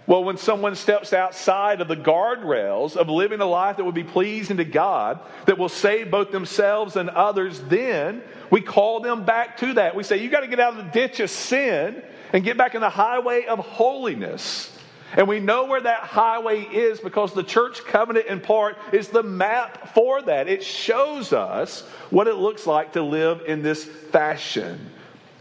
Well, 0.06 0.22
when 0.22 0.36
someone 0.36 0.76
steps 0.76 1.12
outside 1.12 1.80
of 1.80 1.88
the 1.88 1.96
guardrails 1.96 2.96
of 2.96 3.08
living 3.08 3.40
a 3.40 3.46
life 3.46 3.78
that 3.78 3.84
would 3.84 3.94
be 3.94 4.04
pleasing 4.04 4.58
to 4.58 4.64
God, 4.64 5.18
that 5.46 5.58
will 5.58 5.68
save 5.68 6.12
both 6.12 6.30
themselves 6.30 6.94
and 6.94 7.10
others, 7.10 7.60
then 7.62 8.22
we 8.50 8.60
call 8.60 9.00
them 9.00 9.24
back 9.24 9.56
to 9.58 9.74
that. 9.74 9.96
We 9.96 10.04
say, 10.04 10.18
You 10.18 10.30
got 10.30 10.40
to 10.40 10.46
get 10.46 10.60
out 10.60 10.78
of 10.78 10.84
the 10.84 10.90
ditch 10.92 11.18
of 11.18 11.28
sin 11.28 12.02
and 12.32 12.44
get 12.44 12.56
back 12.56 12.76
in 12.76 12.80
the 12.82 12.90
highway 12.90 13.46
of 13.46 13.58
holiness. 13.58 14.72
And 15.16 15.26
we 15.26 15.40
know 15.40 15.64
where 15.64 15.80
that 15.80 16.00
highway 16.00 16.60
is 16.62 17.00
because 17.00 17.32
the 17.32 17.42
church 17.42 17.84
covenant, 17.84 18.26
in 18.26 18.40
part, 18.40 18.76
is 18.92 19.08
the 19.08 19.22
map 19.22 19.94
for 19.94 20.22
that. 20.22 20.48
It 20.48 20.62
shows 20.62 21.32
us 21.32 21.82
what 22.10 22.28
it 22.28 22.34
looks 22.34 22.66
like 22.66 22.92
to 22.92 23.02
live 23.02 23.42
in 23.46 23.62
this 23.62 23.84
fashion. 23.84 24.90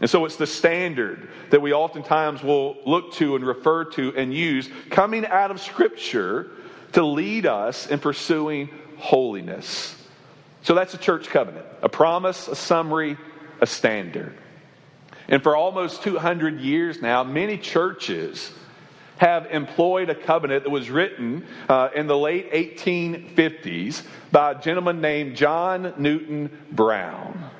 And 0.00 0.10
so 0.10 0.24
it's 0.26 0.36
the 0.36 0.46
standard 0.46 1.28
that 1.50 1.62
we 1.62 1.72
oftentimes 1.72 2.42
will 2.42 2.76
look 2.84 3.14
to 3.14 3.36
and 3.36 3.46
refer 3.46 3.84
to 3.92 4.14
and 4.14 4.32
use 4.32 4.68
coming 4.90 5.24
out 5.24 5.50
of 5.50 5.60
Scripture 5.60 6.50
to 6.92 7.04
lead 7.04 7.46
us 7.46 7.86
in 7.86 7.98
pursuing 7.98 8.68
holiness. 8.98 9.94
So 10.62 10.74
that's 10.74 10.94
a 10.94 10.98
church 10.98 11.28
covenant 11.28 11.66
a 11.82 11.88
promise, 11.88 12.48
a 12.48 12.56
summary, 12.56 13.16
a 13.60 13.66
standard. 13.66 14.36
And 15.28 15.42
for 15.42 15.56
almost 15.56 16.02
200 16.02 16.60
years 16.60 17.02
now, 17.02 17.24
many 17.24 17.58
churches 17.58 18.52
have 19.18 19.46
employed 19.46 20.10
a 20.10 20.14
covenant 20.14 20.64
that 20.64 20.70
was 20.70 20.90
written 20.90 21.46
uh, 21.68 21.88
in 21.94 22.06
the 22.06 22.16
late 22.16 22.52
1850s 22.52 24.02
by 24.30 24.52
a 24.52 24.60
gentleman 24.60 25.00
named 25.00 25.36
John 25.36 25.94
Newton 25.96 26.50
Brown. 26.70 27.50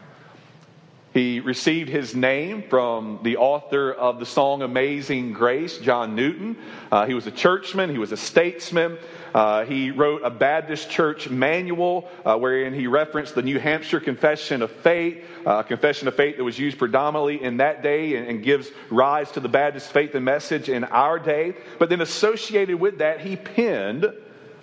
He 1.16 1.40
received 1.40 1.88
his 1.88 2.14
name 2.14 2.62
from 2.68 3.20
the 3.22 3.38
author 3.38 3.90
of 3.90 4.18
the 4.18 4.26
song 4.26 4.60
Amazing 4.60 5.32
Grace, 5.32 5.78
John 5.78 6.14
Newton. 6.14 6.58
Uh, 6.92 7.06
he 7.06 7.14
was 7.14 7.26
a 7.26 7.30
churchman, 7.30 7.88
he 7.88 7.96
was 7.96 8.12
a 8.12 8.18
statesman. 8.18 8.98
Uh, 9.34 9.64
he 9.64 9.90
wrote 9.90 10.20
a 10.24 10.28
Baptist 10.28 10.90
church 10.90 11.30
manual 11.30 12.06
uh, 12.26 12.36
wherein 12.36 12.74
he 12.74 12.86
referenced 12.86 13.34
the 13.34 13.40
New 13.40 13.58
Hampshire 13.58 13.98
Confession 13.98 14.60
of 14.60 14.70
Faith, 14.70 15.24
uh, 15.46 15.60
a 15.60 15.64
confession 15.64 16.06
of 16.06 16.14
faith 16.14 16.36
that 16.36 16.44
was 16.44 16.58
used 16.58 16.76
predominantly 16.76 17.42
in 17.42 17.56
that 17.56 17.82
day 17.82 18.16
and, 18.16 18.26
and 18.26 18.42
gives 18.42 18.70
rise 18.90 19.30
to 19.30 19.40
the 19.40 19.48
Baptist 19.48 19.90
faith 19.92 20.14
and 20.14 20.22
message 20.22 20.68
in 20.68 20.84
our 20.84 21.18
day. 21.18 21.54
But 21.78 21.88
then 21.88 22.02
associated 22.02 22.78
with 22.78 22.98
that, 22.98 23.22
he 23.22 23.36
penned 23.36 24.04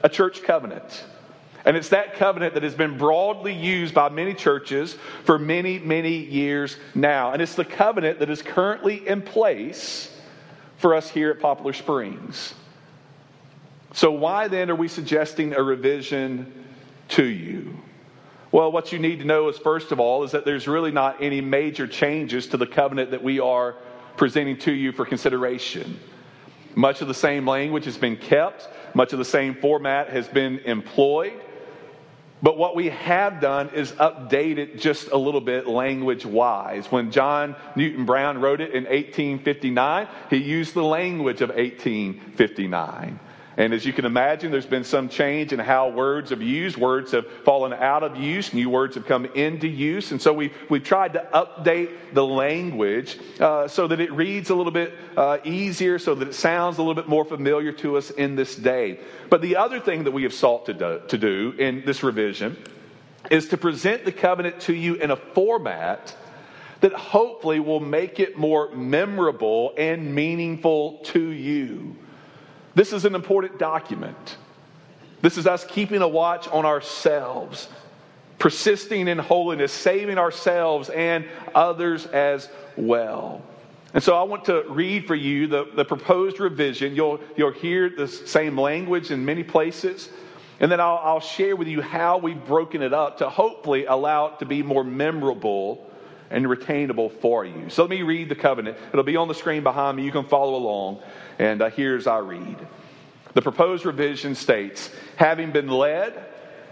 a 0.03 0.09
church 0.09 0.43
covenant. 0.43 1.03
And 1.65 1.77
it's 1.77 1.89
that 1.89 2.15
covenant 2.15 2.55
that 2.55 2.63
has 2.63 2.75
been 2.75 2.97
broadly 2.97 3.53
used 3.53 3.93
by 3.93 4.09
many 4.09 4.33
churches 4.33 4.97
for 5.23 5.39
many, 5.39 5.79
many 5.79 6.17
years 6.17 6.75
now. 6.93 7.31
And 7.31 7.41
it's 7.41 7.55
the 7.55 7.63
covenant 7.63 8.19
that 8.19 8.29
is 8.29 8.41
currently 8.41 9.07
in 9.07 9.21
place 9.21 10.13
for 10.77 10.93
us 10.93 11.09
here 11.09 11.31
at 11.31 11.39
Poplar 11.39 11.71
Springs. 11.71 12.53
So, 13.93 14.11
why 14.11 14.47
then 14.47 14.69
are 14.69 14.75
we 14.75 14.87
suggesting 14.87 15.53
a 15.53 15.63
revision 15.63 16.65
to 17.09 17.23
you? 17.23 17.77
Well, 18.51 18.71
what 18.71 18.91
you 18.91 18.99
need 18.99 19.19
to 19.19 19.25
know 19.25 19.49
is, 19.49 19.57
first 19.57 19.91
of 19.91 19.99
all, 19.99 20.23
is 20.23 20.31
that 20.31 20.45
there's 20.45 20.67
really 20.67 20.91
not 20.91 21.21
any 21.21 21.41
major 21.41 21.87
changes 21.87 22.47
to 22.47 22.57
the 22.57 22.67
covenant 22.67 23.11
that 23.11 23.23
we 23.23 23.39
are 23.39 23.75
presenting 24.17 24.57
to 24.59 24.71
you 24.71 24.91
for 24.91 25.05
consideration. 25.05 25.99
Much 26.75 27.01
of 27.01 27.07
the 27.07 27.13
same 27.13 27.47
language 27.47 27.85
has 27.85 27.97
been 27.97 28.17
kept, 28.17 28.67
much 28.93 29.13
of 29.13 29.19
the 29.19 29.25
same 29.25 29.55
format 29.55 30.09
has 30.09 30.27
been 30.27 30.59
employed. 30.59 31.39
But 32.43 32.57
what 32.57 32.75
we 32.75 32.89
have 32.89 33.39
done 33.39 33.69
is 33.69 33.93
update 33.93 34.57
it 34.57 34.77
just 34.77 35.07
a 35.07 35.17
little 35.17 35.39
bit 35.39 35.65
language 35.65 36.25
wise. 36.25 36.91
When 36.91 37.09
John 37.09 37.55
Newton 37.77 38.05
Brown 38.05 38.41
wrote 38.41 38.59
it 38.59 38.71
in 38.71 38.83
1859, 38.83 40.07
he 40.29 40.37
used 40.37 40.73
the 40.73 40.83
language 40.83 41.39
of 41.39 41.49
1859. 41.49 43.17
And 43.55 43.71
as 43.71 43.85
you 43.85 43.93
can 43.93 44.05
imagine, 44.05 44.51
there's 44.51 44.65
been 44.65 44.83
some 44.83 45.09
change 45.09 45.53
in 45.53 45.59
how 45.59 45.89
words 45.89 46.31
have 46.31 46.41
used. 46.41 46.75
Words 46.75 47.11
have 47.11 47.27
fallen 47.43 47.71
out 47.71 48.01
of 48.01 48.17
use, 48.17 48.51
new 48.53 48.69
words 48.69 48.95
have 48.95 49.05
come 49.05 49.25
into 49.25 49.67
use. 49.67 50.11
And 50.11 50.19
so 50.19 50.33
we've, 50.33 50.53
we've 50.69 50.83
tried 50.83 51.13
to 51.13 51.27
update 51.33 51.91
the 52.13 52.25
language 52.25 53.19
uh, 53.39 53.67
so 53.67 53.87
that 53.87 53.99
it 53.99 54.11
reads 54.11 54.49
a 54.49 54.55
little 54.55 54.71
bit 54.71 54.93
uh, 55.15 55.37
easier, 55.43 55.99
so 55.99 56.15
that 56.15 56.27
it 56.27 56.33
sounds 56.33 56.79
a 56.79 56.81
little 56.81 56.95
bit 56.95 57.07
more 57.07 57.25
familiar 57.25 57.71
to 57.73 57.97
us 57.97 58.09
in 58.09 58.35
this 58.35 58.55
day. 58.55 58.99
But 59.29 59.41
the 59.41 59.57
other 59.57 59.79
thing 59.79 60.05
that 60.05 60.11
we 60.11 60.23
have 60.23 60.33
sought 60.33 60.65
to 60.65 60.73
do, 60.73 61.01
to 61.09 61.17
do 61.17 61.53
in 61.57 61.83
this 61.85 62.01
revision 62.01 62.57
is 63.29 63.49
to 63.49 63.57
present 63.57 64.03
the 64.03 64.11
covenant 64.11 64.61
to 64.61 64.73
you 64.73 64.95
in 64.95 65.11
a 65.11 65.15
format 65.15 66.15
that 66.81 66.93
hopefully 66.93 67.59
will 67.59 67.79
make 67.79 68.19
it 68.19 68.37
more 68.37 68.69
memorable 68.75 69.73
and 69.77 70.13
meaningful 70.13 70.97
to 71.03 71.21
you. 71.21 71.95
This 72.75 72.93
is 72.93 73.05
an 73.05 73.15
important 73.15 73.59
document. 73.59 74.37
This 75.21 75.37
is 75.37 75.47
us 75.47 75.63
keeping 75.65 76.01
a 76.01 76.07
watch 76.07 76.47
on 76.49 76.65
ourselves, 76.65 77.69
persisting 78.39 79.07
in 79.07 79.17
holiness, 79.17 79.71
saving 79.71 80.17
ourselves 80.17 80.89
and 80.89 81.25
others 81.55 82.05
as 82.07 82.49
well. 82.75 83.41
And 83.93 84.03
so 84.03 84.15
I 84.17 84.23
want 84.23 84.45
to 84.45 84.65
read 84.69 85.05
for 85.05 85.15
you 85.15 85.45
the, 85.45 85.69
the 85.75 85.85
proposed 85.85 86.39
revision. 86.39 86.95
You'll, 86.95 87.19
you'll 87.37 87.51
hear 87.51 87.89
the 87.89 88.07
same 88.07 88.59
language 88.59 89.11
in 89.11 89.23
many 89.23 89.43
places. 89.43 90.09
And 90.59 90.71
then 90.71 90.79
I'll, 90.79 90.99
I'll 91.03 91.19
share 91.19 91.55
with 91.55 91.67
you 91.67 91.81
how 91.81 92.17
we've 92.17 92.43
broken 92.45 92.81
it 92.81 92.93
up 92.93 93.19
to 93.19 93.29
hopefully 93.29 93.85
allow 93.85 94.27
it 94.27 94.39
to 94.39 94.45
be 94.45 94.63
more 94.63 94.83
memorable 94.83 95.89
and 96.33 96.45
retainable 96.45 97.11
for 97.21 97.45
you. 97.45 97.69
So 97.69 97.83
let 97.83 97.91
me 97.91 98.01
read 98.01 98.27
the 98.27 98.35
covenant. 98.35 98.77
It'll 98.91 99.03
be 99.03 99.15
on 99.15 99.27
the 99.29 99.35
screen 99.35 99.63
behind 99.63 99.95
me. 99.95 100.03
You 100.03 100.11
can 100.11 100.25
follow 100.25 100.55
along. 100.55 101.01
And 101.39 101.61
uh, 101.61 101.69
here's 101.69 102.07
I 102.07 102.17
read. 102.17 102.57
The 103.35 103.41
proposed 103.41 103.85
revision 103.85 104.35
states 104.35 104.89
having 105.15 105.51
been 105.51 105.69
led, 105.69 106.13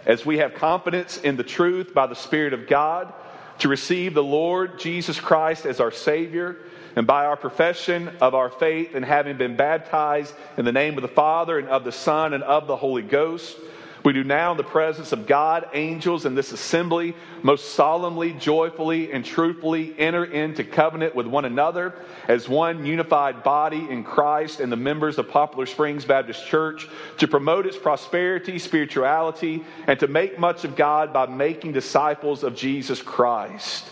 as 0.06 0.26
we 0.26 0.40
have 0.40 0.56
confidence 0.56 1.18
in 1.18 1.38
the 1.38 1.44
truth 1.44 1.94
by 1.94 2.08
the 2.08 2.16
Spirit 2.16 2.54
of 2.54 2.68
God, 2.68 3.14
to 3.60 3.70
receive 3.70 4.16
the 4.16 4.24
Lord 4.24 4.80
Jesus 4.80 5.20
Christ 5.20 5.68
as 5.68 5.80
our 5.80 5.92
Savior, 5.92 6.58
and 6.96 7.06
by 7.06 7.26
our 7.26 7.38
profession 7.38 8.10
of 8.20 8.34
our 8.34 8.50
faith 8.50 8.96
and 8.96 9.06
having 9.06 9.38
been 9.38 9.56
baptized 9.56 10.34
in 10.58 10.66
the 10.66 10.72
name 10.72 10.98
of 10.98 11.04
the 11.04 11.08
Father 11.08 11.60
and 11.60 11.70
of 11.70 11.84
the 11.84 11.92
Son 11.92 12.34
and 12.34 12.44
of 12.44 12.66
the 12.68 12.76
Holy 12.76 13.04
Ghost, 13.04 13.58
we 14.04 14.14
do 14.14 14.24
now, 14.24 14.52
in 14.52 14.58
the 14.58 14.64
presence 14.64 15.12
of 15.12 15.28
God, 15.28 15.70
angels, 15.74 16.26
and 16.26 16.36
this 16.36 16.52
assembly, 16.52 17.16
most 17.44 17.76
solemnly, 17.76 18.34
joyfully, 18.34 19.12
and 19.12 19.24
truthfully 19.24 19.94
enter 20.00 20.26
into 20.26 20.64
covenant 20.64 21.14
with 21.14 21.28
one 21.28 21.46
another 21.46 21.94
as 22.28 22.50
one 22.50 22.86
unified 22.86 23.44
body 23.44 23.88
in 23.90 24.04
Christ 24.04 24.60
and 24.60 24.72
the 24.72 24.78
members 24.78 25.20
of 25.20 25.30
Poplar 25.30 25.68
Springs 25.68 26.04
Baptist 26.04 26.48
Church 26.48 26.88
to 27.20 27.28
promote 27.28 27.68
its 27.68 27.78
prosperity, 27.78 28.58
spirituality, 28.58 29.64
and 29.86 30.00
to 30.00 30.08
make 30.08 30.40
much 30.40 30.64
of 30.64 30.76
God 30.76 31.14
by 31.14 31.28
making 31.28 31.74
disciples 31.74 32.44
of 32.44 32.56
Jesus 32.56 33.02
Christ. 33.04 33.88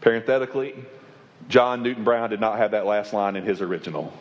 Parenthetically, 0.00 0.76
John 1.48 1.82
Newton 1.82 2.04
Brown 2.04 2.30
did 2.30 2.40
not 2.40 2.58
have 2.58 2.70
that 2.70 2.86
last 2.86 3.12
line 3.12 3.34
in 3.34 3.42
his 3.42 3.60
original. 3.60 4.12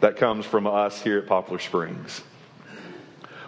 That 0.00 0.16
comes 0.16 0.46
from 0.46 0.66
us 0.66 1.02
here 1.02 1.18
at 1.18 1.26
Poplar 1.26 1.58
Springs. 1.58 2.22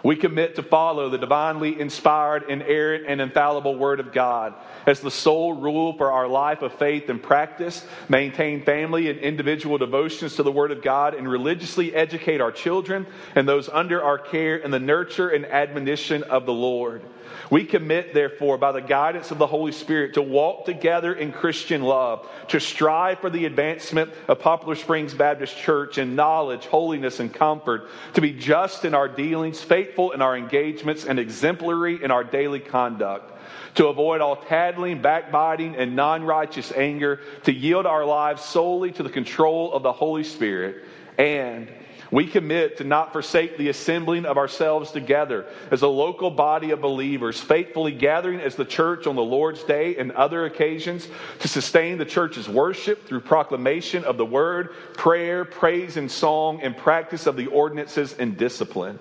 We 0.07 0.15
commit 0.15 0.55
to 0.55 0.63
follow 0.63 1.09
the 1.09 1.17
divinely 1.17 1.77
inspired, 1.77 2.43
inerrant, 2.49 3.07
and 3.09 3.19
infallible 3.19 3.75
Word 3.75 3.99
of 3.99 4.13
God 4.13 4.53
as 4.85 5.01
the 5.01 5.11
sole 5.11 5.51
rule 5.51 5.97
for 5.97 6.13
our 6.13 6.29
life 6.29 6.61
of 6.61 6.71
faith 6.75 7.09
and 7.09 7.21
practice, 7.21 7.85
maintain 8.07 8.63
family 8.63 9.09
and 9.09 9.19
individual 9.19 9.77
devotions 9.77 10.37
to 10.37 10.43
the 10.43 10.51
Word 10.51 10.71
of 10.71 10.81
God, 10.81 11.13
and 11.13 11.29
religiously 11.29 11.93
educate 11.93 12.39
our 12.39 12.53
children 12.53 13.05
and 13.35 13.45
those 13.45 13.67
under 13.67 14.01
our 14.01 14.17
care 14.17 14.55
in 14.55 14.71
the 14.71 14.79
nurture 14.79 15.27
and 15.27 15.45
admonition 15.45 16.23
of 16.23 16.45
the 16.45 16.53
Lord. 16.53 17.01
We 17.49 17.65
commit, 17.65 18.13
therefore, 18.13 18.57
by 18.57 18.71
the 18.71 18.81
guidance 18.81 19.31
of 19.31 19.37
the 19.37 19.47
Holy 19.47 19.71
Spirit, 19.71 20.15
to 20.15 20.21
walk 20.21 20.65
together 20.65 21.13
in 21.13 21.31
Christian 21.31 21.81
love, 21.81 22.27
to 22.49 22.59
strive 22.59 23.19
for 23.19 23.29
the 23.29 23.45
advancement 23.45 24.11
of 24.27 24.39
Poplar 24.39 24.75
Springs 24.75 25.13
Baptist 25.13 25.57
Church 25.57 25.97
in 25.97 26.15
knowledge, 26.15 26.65
holiness, 26.65 27.19
and 27.19 27.33
comfort, 27.33 27.89
to 28.15 28.21
be 28.21 28.33
just 28.33 28.85
in 28.85 28.93
our 28.93 29.07
dealings, 29.07 29.61
faithful 29.61 30.11
in 30.11 30.21
our 30.21 30.35
engagements, 30.35 31.05
and 31.05 31.19
exemplary 31.19 32.03
in 32.03 32.11
our 32.11 32.23
daily 32.23 32.59
conduct. 32.59 33.33
To 33.75 33.87
avoid 33.87 34.21
all 34.21 34.35
tattling, 34.35 35.01
backbiting, 35.01 35.75
and 35.75 35.95
non 35.95 36.23
righteous 36.23 36.71
anger, 36.75 37.21
to 37.43 37.53
yield 37.53 37.85
our 37.85 38.05
lives 38.05 38.43
solely 38.43 38.91
to 38.93 39.03
the 39.03 39.09
control 39.09 39.71
of 39.71 39.83
the 39.83 39.93
Holy 39.93 40.23
Spirit, 40.23 40.83
and 41.17 41.69
we 42.11 42.27
commit 42.27 42.77
to 42.77 42.83
not 42.83 43.11
forsake 43.11 43.57
the 43.57 43.69
assembling 43.69 44.25
of 44.25 44.37
ourselves 44.37 44.91
together 44.91 45.45
as 45.71 45.81
a 45.81 45.87
local 45.87 46.31
body 46.31 46.71
of 46.71 46.81
believers, 46.81 47.39
faithfully 47.39 47.91
gathering 47.91 48.39
as 48.39 48.55
the 48.55 48.65
church 48.65 49.07
on 49.07 49.15
the 49.15 49.23
Lord's 49.23 49.63
Day 49.63 49.97
and 49.97 50.11
other 50.13 50.45
occasions 50.45 51.07
to 51.39 51.47
sustain 51.47 51.97
the 51.97 52.05
church's 52.05 52.47
worship 52.47 53.07
through 53.07 53.21
proclamation 53.21 54.03
of 54.05 54.17
the 54.17 54.25
word, 54.25 54.73
prayer, 54.93 55.43
praise 55.43 55.97
and 55.97 56.09
song, 56.09 56.61
and 56.61 56.77
practice 56.77 57.27
of 57.27 57.35
the 57.35 57.47
ordinances 57.47 58.13
and 58.13 58.37
discipline. 58.37 58.99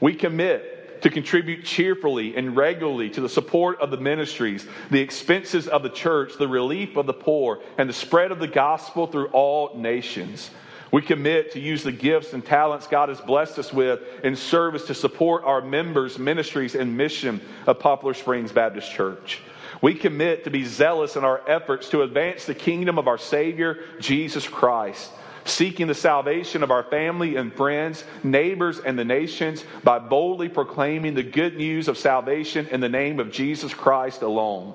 We 0.00 0.14
commit 0.14 1.02
to 1.02 1.10
contribute 1.10 1.64
cheerfully 1.64 2.36
and 2.36 2.56
regularly 2.56 3.10
to 3.10 3.20
the 3.20 3.28
support 3.28 3.80
of 3.80 3.90
the 3.90 3.96
ministries, 3.96 4.66
the 4.90 5.00
expenses 5.00 5.68
of 5.68 5.82
the 5.82 5.90
church, 5.90 6.32
the 6.38 6.48
relief 6.48 6.96
of 6.96 7.06
the 7.06 7.12
poor, 7.12 7.60
and 7.78 7.88
the 7.88 7.94
spread 7.94 8.32
of 8.32 8.38
the 8.38 8.48
gospel 8.48 9.06
through 9.06 9.28
all 9.28 9.76
nations. 9.76 10.50
We 10.96 11.02
commit 11.02 11.52
to 11.52 11.60
use 11.60 11.82
the 11.82 11.92
gifts 11.92 12.32
and 12.32 12.42
talents 12.42 12.86
God 12.86 13.10
has 13.10 13.20
blessed 13.20 13.58
us 13.58 13.70
with 13.70 14.00
in 14.24 14.34
service 14.34 14.86
to 14.86 14.94
support 14.94 15.44
our 15.44 15.60
members, 15.60 16.18
ministries, 16.18 16.74
and 16.74 16.96
mission 16.96 17.42
of 17.66 17.80
Poplar 17.80 18.14
Springs 18.14 18.50
Baptist 18.50 18.90
Church. 18.90 19.42
We 19.82 19.92
commit 19.92 20.44
to 20.44 20.50
be 20.50 20.64
zealous 20.64 21.16
in 21.16 21.22
our 21.22 21.46
efforts 21.46 21.90
to 21.90 22.00
advance 22.00 22.46
the 22.46 22.54
kingdom 22.54 22.98
of 22.98 23.08
our 23.08 23.18
Savior, 23.18 23.80
Jesus 24.00 24.48
Christ, 24.48 25.10
seeking 25.44 25.86
the 25.86 25.94
salvation 25.94 26.62
of 26.62 26.70
our 26.70 26.84
family 26.84 27.36
and 27.36 27.52
friends, 27.52 28.02
neighbors, 28.24 28.78
and 28.78 28.98
the 28.98 29.04
nations 29.04 29.66
by 29.84 29.98
boldly 29.98 30.48
proclaiming 30.48 31.12
the 31.12 31.22
good 31.22 31.58
news 31.58 31.88
of 31.88 31.98
salvation 31.98 32.68
in 32.68 32.80
the 32.80 32.88
name 32.88 33.20
of 33.20 33.30
Jesus 33.30 33.74
Christ 33.74 34.22
alone. 34.22 34.74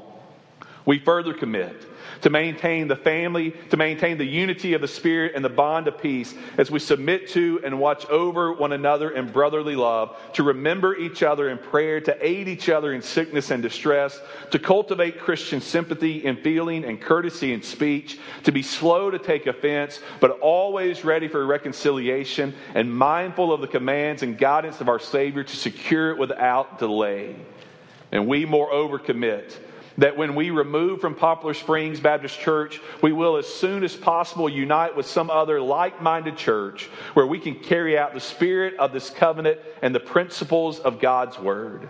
We 0.85 0.99
further 0.99 1.33
commit 1.33 1.83
to 2.21 2.29
maintain 2.29 2.87
the 2.87 2.95
family, 2.95 3.51
to 3.69 3.77
maintain 3.77 4.17
the 4.17 4.25
unity 4.25 4.73
of 4.73 4.81
the 4.81 4.87
Spirit 4.87 5.33
and 5.35 5.43
the 5.43 5.49
bond 5.49 5.87
of 5.87 5.99
peace 5.99 6.33
as 6.57 6.69
we 6.69 6.79
submit 6.79 7.29
to 7.29 7.59
and 7.63 7.79
watch 7.79 8.05
over 8.07 8.53
one 8.53 8.71
another 8.71 9.11
in 9.11 9.31
brotherly 9.31 9.75
love, 9.75 10.15
to 10.33 10.43
remember 10.43 10.95
each 10.95 11.23
other 11.23 11.49
in 11.49 11.57
prayer, 11.57 11.99
to 12.01 12.25
aid 12.25 12.47
each 12.47 12.69
other 12.69 12.93
in 12.93 13.01
sickness 13.01 13.51
and 13.51 13.63
distress, 13.63 14.19
to 14.51 14.59
cultivate 14.59 15.19
Christian 15.19 15.61
sympathy 15.61 16.25
in 16.25 16.37
feeling 16.37 16.85
and 16.85 17.01
courtesy 17.01 17.53
in 17.53 17.61
speech, 17.61 18.19
to 18.43 18.51
be 18.51 18.61
slow 18.61 19.09
to 19.09 19.19
take 19.19 19.47
offense, 19.47 19.99
but 20.19 20.39
always 20.39 21.03
ready 21.03 21.27
for 21.27 21.45
reconciliation 21.45 22.53
and 22.75 22.93
mindful 22.95 23.51
of 23.51 23.61
the 23.61 23.67
commands 23.67 24.23
and 24.23 24.37
guidance 24.37 24.81
of 24.81 24.89
our 24.89 24.99
Savior 24.99 25.43
to 25.43 25.55
secure 25.55 26.11
it 26.11 26.17
without 26.17 26.79
delay. 26.79 27.35
And 28.11 28.27
we, 28.27 28.45
moreover, 28.45 28.99
commit 28.99 29.57
that 29.97 30.17
when 30.17 30.35
we 30.35 30.49
remove 30.49 31.01
from 31.01 31.15
Poplar 31.15 31.53
Springs 31.53 31.99
Baptist 31.99 32.39
Church, 32.39 32.79
we 33.01 33.11
will 33.11 33.37
as 33.37 33.47
soon 33.47 33.83
as 33.83 33.95
possible 33.95 34.49
unite 34.49 34.95
with 34.95 35.05
some 35.05 35.29
other 35.29 35.59
like 35.59 36.01
minded 36.01 36.37
church 36.37 36.85
where 37.13 37.27
we 37.27 37.39
can 37.39 37.55
carry 37.55 37.97
out 37.97 38.13
the 38.13 38.19
spirit 38.19 38.75
of 38.79 38.93
this 38.93 39.09
covenant 39.09 39.59
and 39.81 39.93
the 39.93 39.99
principles 39.99 40.79
of 40.79 40.99
God's 40.99 41.37
Word. 41.37 41.89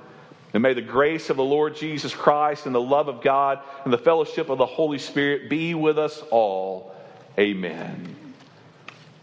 And 0.54 0.64
may 0.64 0.74
the 0.74 0.82
grace 0.82 1.30
of 1.30 1.38
the 1.38 1.44
Lord 1.44 1.76
Jesus 1.76 2.14
Christ 2.14 2.66
and 2.66 2.76
the 2.76 2.82
love 2.82 3.08
of 3.08 3.22
God 3.22 3.60
and 3.86 3.94
the 3.94 3.98
fellowship 3.98 4.50
of 4.50 4.58
the 4.58 4.66
Holy 4.66 4.98
Spirit 4.98 5.50
be 5.50 5.74
with 5.74 5.98
us 5.98 6.22
all. 6.30 6.94
Amen. 7.40 8.16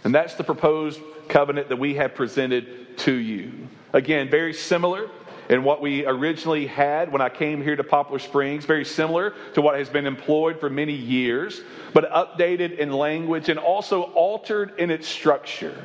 And 0.04 0.14
that's 0.14 0.34
the 0.34 0.44
proposed 0.44 1.00
covenant 1.28 1.68
that 1.68 1.78
we 1.78 1.94
have 1.94 2.14
presented 2.14 2.96
to 2.98 3.12
you. 3.12 3.52
Again, 3.92 4.30
very 4.30 4.54
similar 4.54 5.10
and 5.48 5.64
what 5.64 5.80
we 5.80 6.04
originally 6.04 6.66
had 6.66 7.10
when 7.10 7.22
I 7.22 7.30
came 7.30 7.62
here 7.62 7.74
to 7.74 7.84
Poplar 7.84 8.18
Springs, 8.18 8.66
very 8.66 8.84
similar 8.84 9.34
to 9.54 9.62
what 9.62 9.78
has 9.78 9.88
been 9.88 10.06
employed 10.06 10.60
for 10.60 10.68
many 10.68 10.92
years, 10.92 11.62
but 11.94 12.10
updated 12.10 12.78
in 12.78 12.92
language 12.92 13.48
and 13.48 13.58
also 13.58 14.02
altered 14.02 14.78
in 14.78 14.90
its 14.90 15.08
structure. 15.08 15.84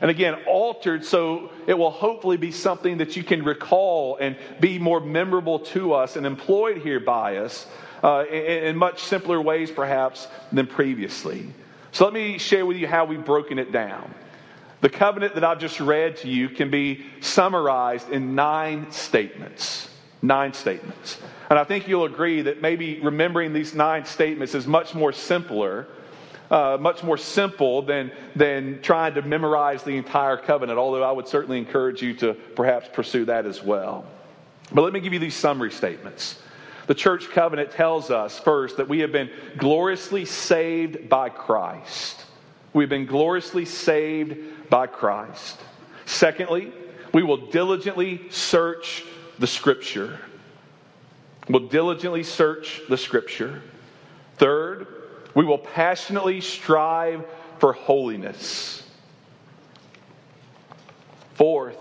And 0.00 0.10
again, 0.10 0.38
altered 0.46 1.04
so 1.04 1.50
it 1.66 1.74
will 1.74 1.90
hopefully 1.90 2.36
be 2.36 2.52
something 2.52 2.98
that 2.98 3.16
you 3.16 3.24
can 3.24 3.44
recall 3.44 4.16
and 4.16 4.36
be 4.60 4.78
more 4.78 5.00
memorable 5.00 5.58
to 5.60 5.92
us 5.92 6.16
and 6.16 6.24
employed 6.24 6.78
here 6.78 7.00
by 7.00 7.38
us 7.38 7.66
uh, 8.02 8.24
in, 8.30 8.64
in 8.64 8.76
much 8.76 9.02
simpler 9.02 9.40
ways, 9.40 9.70
perhaps, 9.70 10.28
than 10.52 10.66
previously. 10.66 11.52
So 11.92 12.04
let 12.04 12.14
me 12.14 12.38
share 12.38 12.64
with 12.64 12.76
you 12.76 12.86
how 12.86 13.04
we've 13.04 13.24
broken 13.24 13.58
it 13.58 13.72
down. 13.72 14.14
The 14.80 14.88
covenant 14.88 15.34
that 15.34 15.44
I've 15.44 15.58
just 15.58 15.80
read 15.80 16.16
to 16.18 16.28
you 16.28 16.48
can 16.48 16.70
be 16.70 17.04
summarized 17.20 18.10
in 18.10 18.34
nine 18.34 18.90
statements. 18.90 19.90
Nine 20.22 20.52
statements. 20.52 21.18
And 21.50 21.58
I 21.58 21.64
think 21.64 21.88
you'll 21.88 22.04
agree 22.04 22.42
that 22.42 22.60
maybe 22.60 23.00
remembering 23.00 23.52
these 23.52 23.74
nine 23.74 24.04
statements 24.04 24.54
is 24.54 24.66
much 24.66 24.94
more 24.94 25.12
simpler 25.12 25.88
uh, 26.50 26.78
much 26.80 27.02
more 27.02 27.18
simple 27.18 27.82
than, 27.82 28.10
than 28.34 28.80
trying 28.82 29.14
to 29.14 29.22
memorize 29.22 29.82
the 29.82 29.96
entire 29.96 30.36
covenant, 30.36 30.78
although 30.78 31.02
I 31.02 31.12
would 31.12 31.28
certainly 31.28 31.58
encourage 31.58 32.02
you 32.02 32.14
to 32.14 32.34
perhaps 32.34 32.88
pursue 32.92 33.26
that 33.26 33.46
as 33.46 33.62
well. 33.62 34.06
But 34.72 34.82
let 34.82 34.92
me 34.92 35.00
give 35.00 35.12
you 35.12 35.18
these 35.18 35.34
summary 35.34 35.70
statements. 35.70 36.40
The 36.86 36.94
church 36.94 37.28
covenant 37.30 37.72
tells 37.72 38.10
us 38.10 38.38
first 38.38 38.78
that 38.78 38.88
we 38.88 39.00
have 39.00 39.12
been 39.12 39.30
gloriously 39.58 40.24
saved 40.24 41.08
by 41.08 41.28
Christ. 41.28 42.24
We've 42.72 42.88
been 42.88 43.06
gloriously 43.06 43.66
saved 43.66 44.38
by 44.70 44.86
Christ. 44.86 45.60
Secondly, 46.06 46.72
we 47.12 47.22
will 47.22 47.48
diligently 47.48 48.30
search 48.30 49.04
the 49.38 49.46
Scripture. 49.46 50.18
We'll 51.48 51.68
diligently 51.68 52.22
search 52.22 52.82
the 52.88 52.96
Scripture. 52.96 53.62
Third, 54.36 54.86
we 55.34 55.44
will 55.44 55.58
passionately 55.58 56.40
strive 56.40 57.24
for 57.58 57.72
holiness. 57.72 58.82
Fourth, 61.34 61.78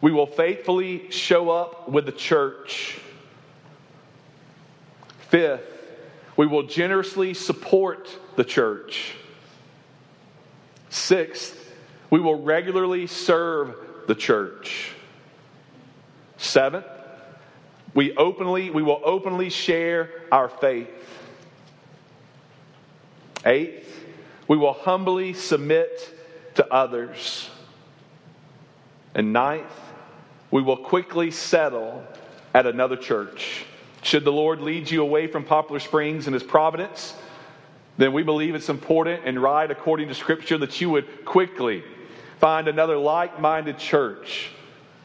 we 0.00 0.12
will 0.12 0.26
faithfully 0.26 1.10
show 1.10 1.50
up 1.50 1.88
with 1.88 2.06
the 2.06 2.12
church. 2.12 2.98
Fifth, 5.28 5.62
we 6.36 6.46
will 6.46 6.62
generously 6.62 7.34
support 7.34 8.08
the 8.36 8.44
church. 8.44 9.14
Sixth, 10.88 11.57
we 12.10 12.20
will 12.20 12.42
regularly 12.42 13.06
serve 13.06 13.74
the 14.06 14.14
church. 14.14 14.92
Seventh, 16.38 16.86
we 17.94 18.16
openly 18.16 18.70
we 18.70 18.82
will 18.82 19.00
openly 19.04 19.50
share 19.50 20.10
our 20.30 20.48
faith. 20.48 20.88
Eighth, 23.44 24.04
we 24.46 24.56
will 24.56 24.72
humbly 24.72 25.32
submit 25.32 26.14
to 26.54 26.72
others. 26.72 27.48
And 29.14 29.32
ninth, 29.32 29.72
we 30.50 30.62
will 30.62 30.76
quickly 30.76 31.30
settle 31.30 32.04
at 32.54 32.66
another 32.66 32.96
church. 32.96 33.64
Should 34.02 34.24
the 34.24 34.32
Lord 34.32 34.60
lead 34.60 34.90
you 34.90 35.02
away 35.02 35.26
from 35.26 35.44
Poplar 35.44 35.80
Springs 35.80 36.26
in 36.26 36.32
His 36.32 36.42
providence, 36.42 37.14
then 37.96 38.12
we 38.12 38.22
believe 38.22 38.54
it's 38.54 38.68
important 38.68 39.22
and 39.24 39.42
right, 39.42 39.70
according 39.70 40.08
to 40.08 40.14
Scripture, 40.14 40.56
that 40.58 40.80
you 40.80 40.90
would 40.90 41.24
quickly 41.24 41.82
find 42.38 42.68
another 42.68 42.96
like 42.96 43.40
minded 43.40 43.78
church 43.78 44.50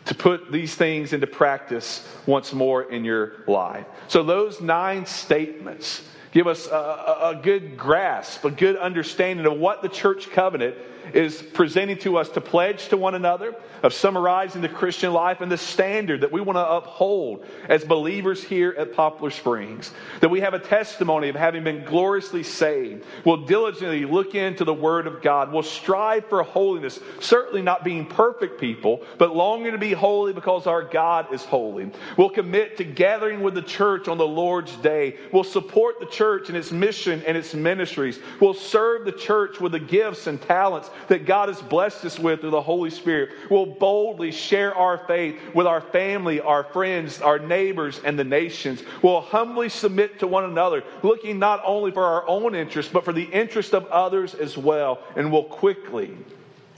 to 0.05 0.15
put 0.15 0.51
these 0.51 0.75
things 0.75 1.13
into 1.13 1.27
practice 1.27 2.07
once 2.25 2.53
more 2.53 2.91
in 2.91 3.05
your 3.05 3.43
life. 3.47 3.85
So, 4.07 4.23
those 4.23 4.61
nine 4.61 5.05
statements 5.05 6.03
give 6.31 6.47
us 6.47 6.67
a, 6.67 7.31
a, 7.35 7.39
good 7.41 7.77
grasp, 7.77 8.43
a 8.43 8.51
good 8.51 8.75
understanding 8.75 9.45
of 9.45 9.57
what 9.57 9.81
the 9.81 9.89
church 9.89 10.29
covenant 10.31 10.75
is 11.13 11.41
presenting 11.41 11.97
to 11.99 12.17
us 12.17 12.29
to 12.29 12.41
pledge 12.41 12.89
to 12.89 12.97
one 12.97 13.15
another, 13.15 13.55
of 13.83 13.93
summarizing 13.93 14.61
the 14.61 14.69
Christian 14.69 15.11
life 15.11 15.41
and 15.41 15.51
the 15.51 15.57
standard 15.57 16.21
that 16.21 16.31
we 16.31 16.39
want 16.39 16.55
to 16.55 16.65
uphold 16.65 17.45
as 17.67 17.83
believers 17.83 18.41
here 18.41 18.73
at 18.77 18.93
Poplar 18.93 19.29
Springs. 19.29 19.91
That 20.21 20.29
we 20.29 20.39
have 20.39 20.53
a 20.53 20.59
testimony 20.59 21.27
of 21.27 21.35
having 21.35 21.65
been 21.65 21.83
gloriously 21.83 22.43
saved. 22.43 23.03
We'll 23.25 23.45
diligently 23.45 24.05
look 24.05 24.35
into 24.35 24.63
the 24.63 24.73
Word 24.73 25.05
of 25.05 25.21
God. 25.21 25.51
We'll 25.51 25.63
strive 25.63 26.27
for 26.27 26.43
holiness, 26.43 26.99
certainly 27.19 27.61
not 27.61 27.83
being 27.83 28.05
perfect 28.05 28.59
people, 28.59 29.03
but 29.17 29.35
longing 29.35 29.73
to 29.73 29.77
be 29.77 29.91
holy 29.91 30.31
because 30.31 30.65
our 30.65 30.83
God 30.83 31.33
is 31.33 31.43
holy. 31.43 31.91
We'll 32.17 32.29
commit 32.29 32.77
to 32.77 32.85
gathering 32.85 33.41
with 33.41 33.53
the 33.53 33.61
church 33.61 34.07
on 34.07 34.17
the 34.17 34.27
Lord's 34.27 34.75
day. 34.77 35.17
We'll 35.33 35.43
support 35.43 35.99
the 35.99 36.05
church 36.05 36.49
in 36.49 36.55
its 36.55 36.71
mission 36.71 37.21
and 37.27 37.35
its 37.35 37.53
ministries. 37.53 38.19
We'll 38.39 38.53
serve 38.53 39.03
the 39.03 39.11
church 39.11 39.59
with 39.59 39.73
the 39.73 39.79
gifts 39.79 40.27
and 40.27 40.41
talents 40.41 40.89
that 41.07 41.25
God 41.25 41.49
has 41.49 41.61
blessed 41.61 42.05
us 42.05 42.19
with 42.19 42.41
through 42.41 42.51
the 42.51 42.61
Holy 42.61 42.89
Spirit. 42.89 43.31
We'll 43.49 43.65
boldly 43.65 44.31
share 44.31 44.75
our 44.75 44.97
faith 44.97 45.39
with 45.53 45.67
our 45.67 45.81
family, 45.81 46.39
our 46.39 46.63
friends, 46.63 47.21
our 47.21 47.39
neighbors, 47.39 47.99
and 48.03 48.17
the 48.17 48.23
nations. 48.23 48.83
We'll 49.01 49.21
humbly 49.21 49.69
submit 49.69 50.19
to 50.19 50.27
one 50.27 50.45
another, 50.45 50.83
looking 51.01 51.39
not 51.39 51.61
only 51.65 51.91
for 51.91 52.03
our 52.03 52.27
own 52.27 52.55
interest, 52.55 52.93
but 52.93 53.05
for 53.05 53.13
the 53.13 53.23
interest 53.23 53.73
of 53.73 53.85
others 53.87 54.33
as 54.33 54.57
well. 54.57 54.99
And 55.15 55.31
we'll 55.31 55.43
quickly, 55.43 56.17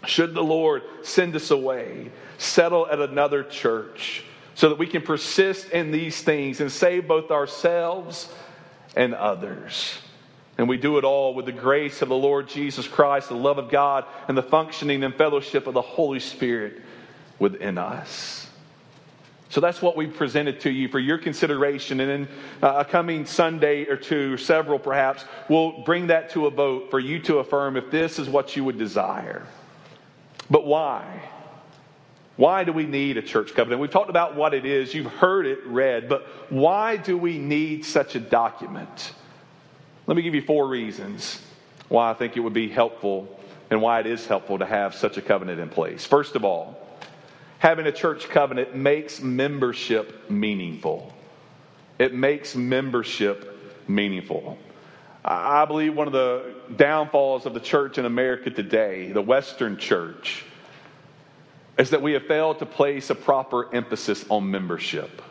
should 0.06 0.34
the 0.34 0.44
Lord 0.44 0.84
send 1.04 1.36
us 1.36 1.52
away, 1.52 2.12
settle 2.38 2.88
at 2.88 3.00
another 3.00 3.44
church 3.44 4.24
so 4.56 4.70
that 4.70 4.78
we 4.78 4.88
can 4.88 5.02
persist 5.02 5.70
in 5.70 5.92
these 5.92 6.22
things 6.22 6.62
and 6.62 6.72
save 6.72 7.08
both 7.08 7.30
ourselves 7.30 8.34
and 8.96 9.14
others. 9.14 10.00
And 10.58 10.70
we 10.70 10.78
do 10.78 10.98
it 10.98 11.04
all 11.04 11.34
with 11.34 11.46
the 11.46 11.52
grace 11.52 12.02
of 12.02 12.10
the 12.10 12.16
Lord 12.16 12.48
Jesus 12.48 12.88
Christ, 12.88 13.30
the 13.30 13.36
love 13.36 13.58
of 13.58 13.70
God, 13.70 14.06
and 14.28 14.38
the 14.38 14.44
functioning 14.44 15.04
and 15.04 15.14
fellowship 15.14 15.68
of 15.68 15.74
the 15.74 15.82
Holy 15.82 16.20
Spirit 16.20 16.82
within 17.40 17.78
us. 17.78 18.48
So 19.50 19.62
that's 19.62 19.82
what 19.82 19.96
we 19.96 20.08
presented 20.08 20.62
to 20.62 20.72
you 20.72 20.88
for 20.88 21.00
your 21.00 21.18
consideration. 21.18 22.00
And 22.00 22.12
in 22.12 22.28
uh, 22.64 22.76
a 22.80 22.86
coming 22.86 23.26
Sunday 23.26 23.86
or 23.86 23.96
two, 23.96 24.34
or 24.34 24.38
several 24.38 24.80
perhaps, 24.80 25.24
we'll 25.50 25.84
bring 25.84 26.08
that 26.08 26.32
to 26.32 26.48
a 26.48 26.52
vote 26.52 26.90
for 26.90 27.00
you 27.00 27.20
to 27.22 27.38
affirm 27.40 27.78
if 27.78 27.92
this 27.92 28.18
is 28.18 28.28
what 28.28 28.56
you 28.56 28.64
would 28.64 28.78
desire. 28.78 29.46
But 30.50 30.66
why? 30.66 31.30
Why 32.38 32.64
do 32.64 32.74
we 32.74 32.86
need 32.86 33.18
a 33.18 33.22
church 33.22 33.54
covenant? 33.54 33.82
We've 33.82 33.92
talked 33.92 34.10
about 34.10 34.36
what 34.36 34.54
it 34.54 34.66
is, 34.66 34.94
you've 34.94 35.12
heard 35.12 35.46
it 35.46 35.66
read, 35.66 36.10
but 36.10 36.28
why 36.50 36.98
do 36.98 37.18
we 37.18 37.38
need 37.38 37.86
such 37.86 38.16
a 38.16 38.20
document? 38.20 39.14
Let 40.08 40.16
me 40.16 40.24
give 40.24 40.36
you 40.36 40.42
four 40.42 40.68
reasons 40.68 41.42
why 41.90 42.12
I 42.12 42.14
think 42.14 42.38
it 42.38 42.40
would 42.40 42.54
be 42.54 42.70
helpful 42.70 43.40
and 43.70 43.82
why 43.82 44.00
it 44.00 44.06
is 44.06 44.28
helpful 44.28 44.60
to 44.60 44.66
have 44.66 44.94
such 44.94 45.18
a 45.18 45.22
covenant 45.22 45.60
in 45.60 45.70
place. 45.70 46.06
First 46.06 46.36
of 46.36 46.46
all, 46.46 46.78
having 47.58 47.88
a 47.88 47.92
church 47.92 48.30
covenant 48.30 48.76
makes 48.76 49.22
membership 49.22 50.30
meaningful. 50.30 51.12
It 51.98 52.14
makes 52.14 52.56
membership 52.56 53.84
meaningful. 53.88 54.58
I 55.24 55.66
believe 55.66 55.96
one 55.96 56.06
of 56.06 56.14
the 56.14 56.54
downfalls 56.76 57.48
of 57.48 57.56
the 57.56 57.60
church 57.60 57.98
in 57.98 58.06
America 58.06 58.52
today, 58.52 59.12
the 59.12 59.24
Western 59.24 59.78
church, 59.78 60.44
is 61.80 61.90
that 61.90 62.04
we 62.04 62.14
have 62.14 62.28
failed 62.28 62.60
to 62.60 62.68
place 62.68 63.10
a 63.10 63.16
proper 63.16 63.74
emphasis 63.74 64.24
on 64.30 64.52
membership. 64.52 65.24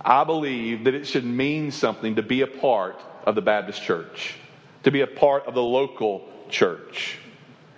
I 0.00 0.24
believe 0.24 0.84
that 0.84 0.94
it 0.94 1.06
should 1.06 1.24
mean 1.24 1.70
something 1.70 2.16
to 2.16 2.22
be 2.22 2.40
a 2.40 2.46
part 2.48 3.00
of 3.26 3.34
the 3.34 3.42
Baptist 3.42 3.82
church, 3.82 4.36
to 4.84 4.90
be 4.90 5.02
a 5.02 5.06
part 5.06 5.46
of 5.46 5.54
the 5.54 5.62
local 5.62 6.28
church. 6.48 7.18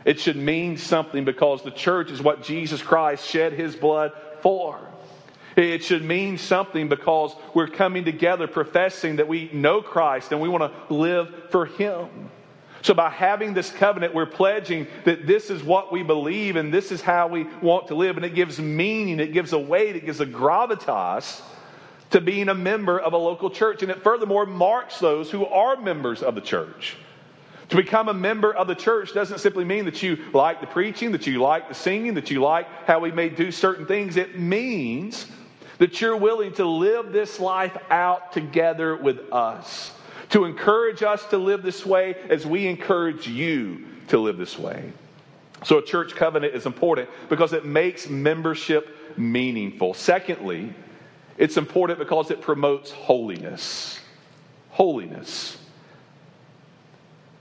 It 0.04 0.20
should 0.20 0.36
mean 0.36 0.76
something 0.76 1.24
because 1.24 1.62
the 1.62 1.70
church 1.70 2.10
is 2.10 2.22
what 2.22 2.42
Jesus 2.42 2.82
Christ 2.82 3.26
shed 3.26 3.52
his 3.54 3.74
blood 3.74 4.12
for. 4.42 4.78
It 5.56 5.82
should 5.82 6.04
mean 6.04 6.38
something 6.38 6.88
because 6.88 7.34
we're 7.52 7.66
coming 7.66 8.04
together 8.04 8.46
professing 8.46 9.16
that 9.16 9.26
we 9.26 9.50
know 9.52 9.82
Christ 9.82 10.30
and 10.30 10.40
we 10.40 10.48
want 10.48 10.72
to 10.72 10.94
live 10.94 11.50
for 11.50 11.66
him. 11.66 12.30
So, 12.82 12.94
by 12.94 13.10
having 13.10 13.54
this 13.54 13.70
covenant, 13.70 14.14
we're 14.14 14.26
pledging 14.26 14.86
that 15.04 15.26
this 15.26 15.50
is 15.50 15.64
what 15.64 15.90
we 15.90 16.04
believe 16.04 16.54
and 16.54 16.72
this 16.72 16.92
is 16.92 17.00
how 17.00 17.26
we 17.26 17.44
want 17.60 17.88
to 17.88 17.96
live. 17.96 18.16
And 18.16 18.24
it 18.24 18.36
gives 18.36 18.60
meaning, 18.60 19.18
it 19.18 19.32
gives 19.32 19.52
a 19.52 19.58
weight, 19.58 19.96
it 19.96 20.06
gives 20.06 20.20
a 20.20 20.26
gravitas 20.26 21.42
to 22.10 22.20
being 22.20 22.48
a 22.48 22.54
member 22.54 22.98
of 22.98 23.12
a 23.12 23.16
local 23.18 23.50
church. 23.50 23.82
And 23.82 23.90
it 23.90 24.02
furthermore 24.02 24.46
marks 24.46 24.98
those 24.98 25.30
who 25.30 25.46
are 25.46 25.76
members 25.76 26.22
of 26.22 26.34
the 26.34 26.40
church. 26.40 26.96
To 27.70 27.76
become 27.76 28.08
a 28.08 28.14
member 28.14 28.54
of 28.54 28.66
the 28.66 28.74
church 28.74 29.12
doesn't 29.12 29.40
simply 29.40 29.64
mean 29.64 29.84
that 29.84 30.02
you 30.02 30.18
like 30.32 30.60
the 30.60 30.66
preaching, 30.66 31.12
that 31.12 31.26
you 31.26 31.40
like 31.40 31.68
the 31.68 31.74
singing, 31.74 32.14
that 32.14 32.30
you 32.30 32.40
like 32.40 32.66
how 32.86 32.98
we 32.98 33.12
may 33.12 33.28
do 33.28 33.52
certain 33.52 33.84
things. 33.84 34.16
It 34.16 34.38
means 34.38 35.26
that 35.76 36.00
you're 36.00 36.16
willing 36.16 36.52
to 36.54 36.64
live 36.64 37.12
this 37.12 37.38
life 37.38 37.76
out 37.90 38.32
together 38.32 38.96
with 38.96 39.32
us, 39.32 39.92
to 40.30 40.44
encourage 40.44 41.02
us 41.02 41.24
to 41.26 41.36
live 41.36 41.62
this 41.62 41.84
way 41.84 42.16
as 42.30 42.46
we 42.46 42.66
encourage 42.66 43.28
you 43.28 43.84
to 44.08 44.18
live 44.18 44.38
this 44.38 44.58
way. 44.58 44.92
So, 45.64 45.78
a 45.78 45.84
church 45.84 46.14
covenant 46.14 46.54
is 46.54 46.66
important 46.66 47.10
because 47.28 47.52
it 47.52 47.64
makes 47.64 48.08
membership 48.08 49.18
meaningful. 49.18 49.92
Secondly, 49.92 50.72
it's 51.38 51.56
important 51.56 52.00
because 52.00 52.30
it 52.30 52.40
promotes 52.40 52.90
holiness. 52.90 54.00
Holiness. 54.70 55.56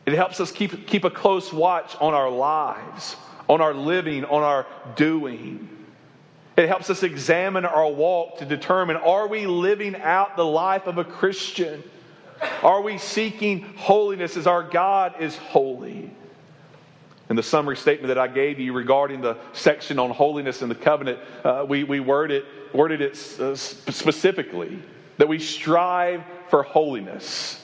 It 0.06 0.14
helps 0.14 0.40
us 0.40 0.52
keep, 0.52 0.88
keep 0.88 1.04
a 1.04 1.10
close 1.10 1.52
watch 1.52 1.96
on 2.00 2.14
our 2.14 2.30
lives, 2.30 3.18
on 3.50 3.60
our 3.60 3.74
living, 3.74 4.24
on 4.24 4.44
our 4.44 4.66
doing. 4.96 5.68
It 6.56 6.68
helps 6.68 6.90
us 6.90 7.04
examine 7.04 7.66
our 7.66 7.92
walk 7.92 8.38
to 8.38 8.46
determine 8.46 8.96
are 8.98 9.28
we 9.28 9.48
living 9.48 9.96
out 9.96 10.38
the 10.38 10.46
life 10.46 10.88
of 10.88 10.98
a 11.00 11.04
Christian? 11.04 11.84
Are 12.62 12.82
we 12.82 13.00
seeking 13.00 13.62
holiness 13.78 14.38
as 14.38 14.48
our 14.48 14.64
God 14.64 15.16
is 15.20 15.36
holy? 15.36 16.12
In 17.30 17.36
the 17.36 17.44
summary 17.44 17.76
statement 17.76 18.08
that 18.08 18.18
I 18.18 18.28
gave 18.28 18.60
you 18.60 18.72
regarding 18.72 19.22
the 19.22 19.38
section 19.52 20.00
on 20.00 20.12
holiness 20.12 20.62
in 20.62 20.70
the 20.70 20.76
covenant, 20.76 21.20
uh, 21.44 21.66
we, 21.68 21.84
we 21.84 22.00
worded, 22.00 22.46
worded 22.74 23.02
it 23.02 23.14
uh, 23.40 23.56
specifically 23.56 24.82
that 25.18 25.28
we 25.28 25.40
strive 25.40 26.24
for 26.50 26.64
holiness. 26.64 27.64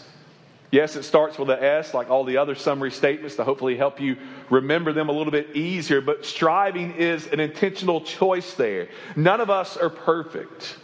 Yes, 0.69 0.95
it 0.95 1.03
starts 1.03 1.37
with 1.37 1.51
an 1.51 1.63
S, 1.63 1.93
like 1.93 2.09
all 2.09 2.23
the 2.23 2.37
other 2.37 2.55
summary 2.55 2.91
statements, 2.91 3.35
to 3.35 3.43
hopefully 3.43 3.77
help 3.77 4.01
you 4.01 4.17
remember 4.49 4.91
them 4.91 5.07
a 5.07 5.11
little 5.11 5.31
bit 5.31 5.55
easier. 5.55 6.01
But 6.01 6.25
striving 6.25 6.95
is 6.95 7.27
an 7.27 7.39
intentional 7.39 8.01
choice 8.01 8.55
there. 8.55 8.89
None 9.15 9.39
of 9.39 9.51
us 9.51 9.77
are 9.77 9.91
perfect. 9.91 10.77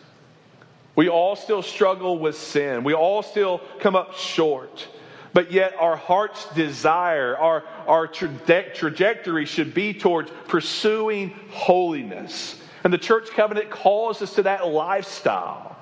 We 0.95 1.09
all 1.09 1.35
still 1.35 1.63
struggle 1.63 2.19
with 2.19 2.37
sin, 2.37 2.83
we 2.83 2.93
all 2.93 3.23
still 3.23 3.61
come 3.79 3.95
up 3.95 4.13
short. 4.13 4.87
But 5.33 5.51
yet, 5.51 5.75
our 5.79 5.95
heart's 5.95 6.45
desire, 6.53 7.37
our, 7.37 7.63
our 7.87 8.07
traje- 8.07 8.73
trajectory 8.73 9.45
should 9.45 9.73
be 9.73 9.93
towards 9.93 10.31
pursuing 10.47 11.29
holiness. 11.51 12.59
And 12.83 12.91
the 12.91 12.97
church 12.97 13.29
covenant 13.31 13.69
calls 13.69 14.21
us 14.21 14.35
to 14.35 14.43
that 14.43 14.67
lifestyle. 14.67 15.77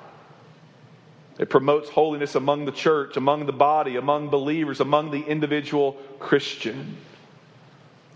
It 1.39 1.49
promotes 1.49 1.89
holiness 1.89 2.35
among 2.35 2.65
the 2.65 2.71
church, 2.71 3.15
among 3.15 3.45
the 3.45 3.53
body, 3.53 3.95
among 3.95 4.29
believers, 4.29 4.79
among 4.79 5.11
the 5.11 5.21
individual 5.21 5.93
Christian. 6.19 6.97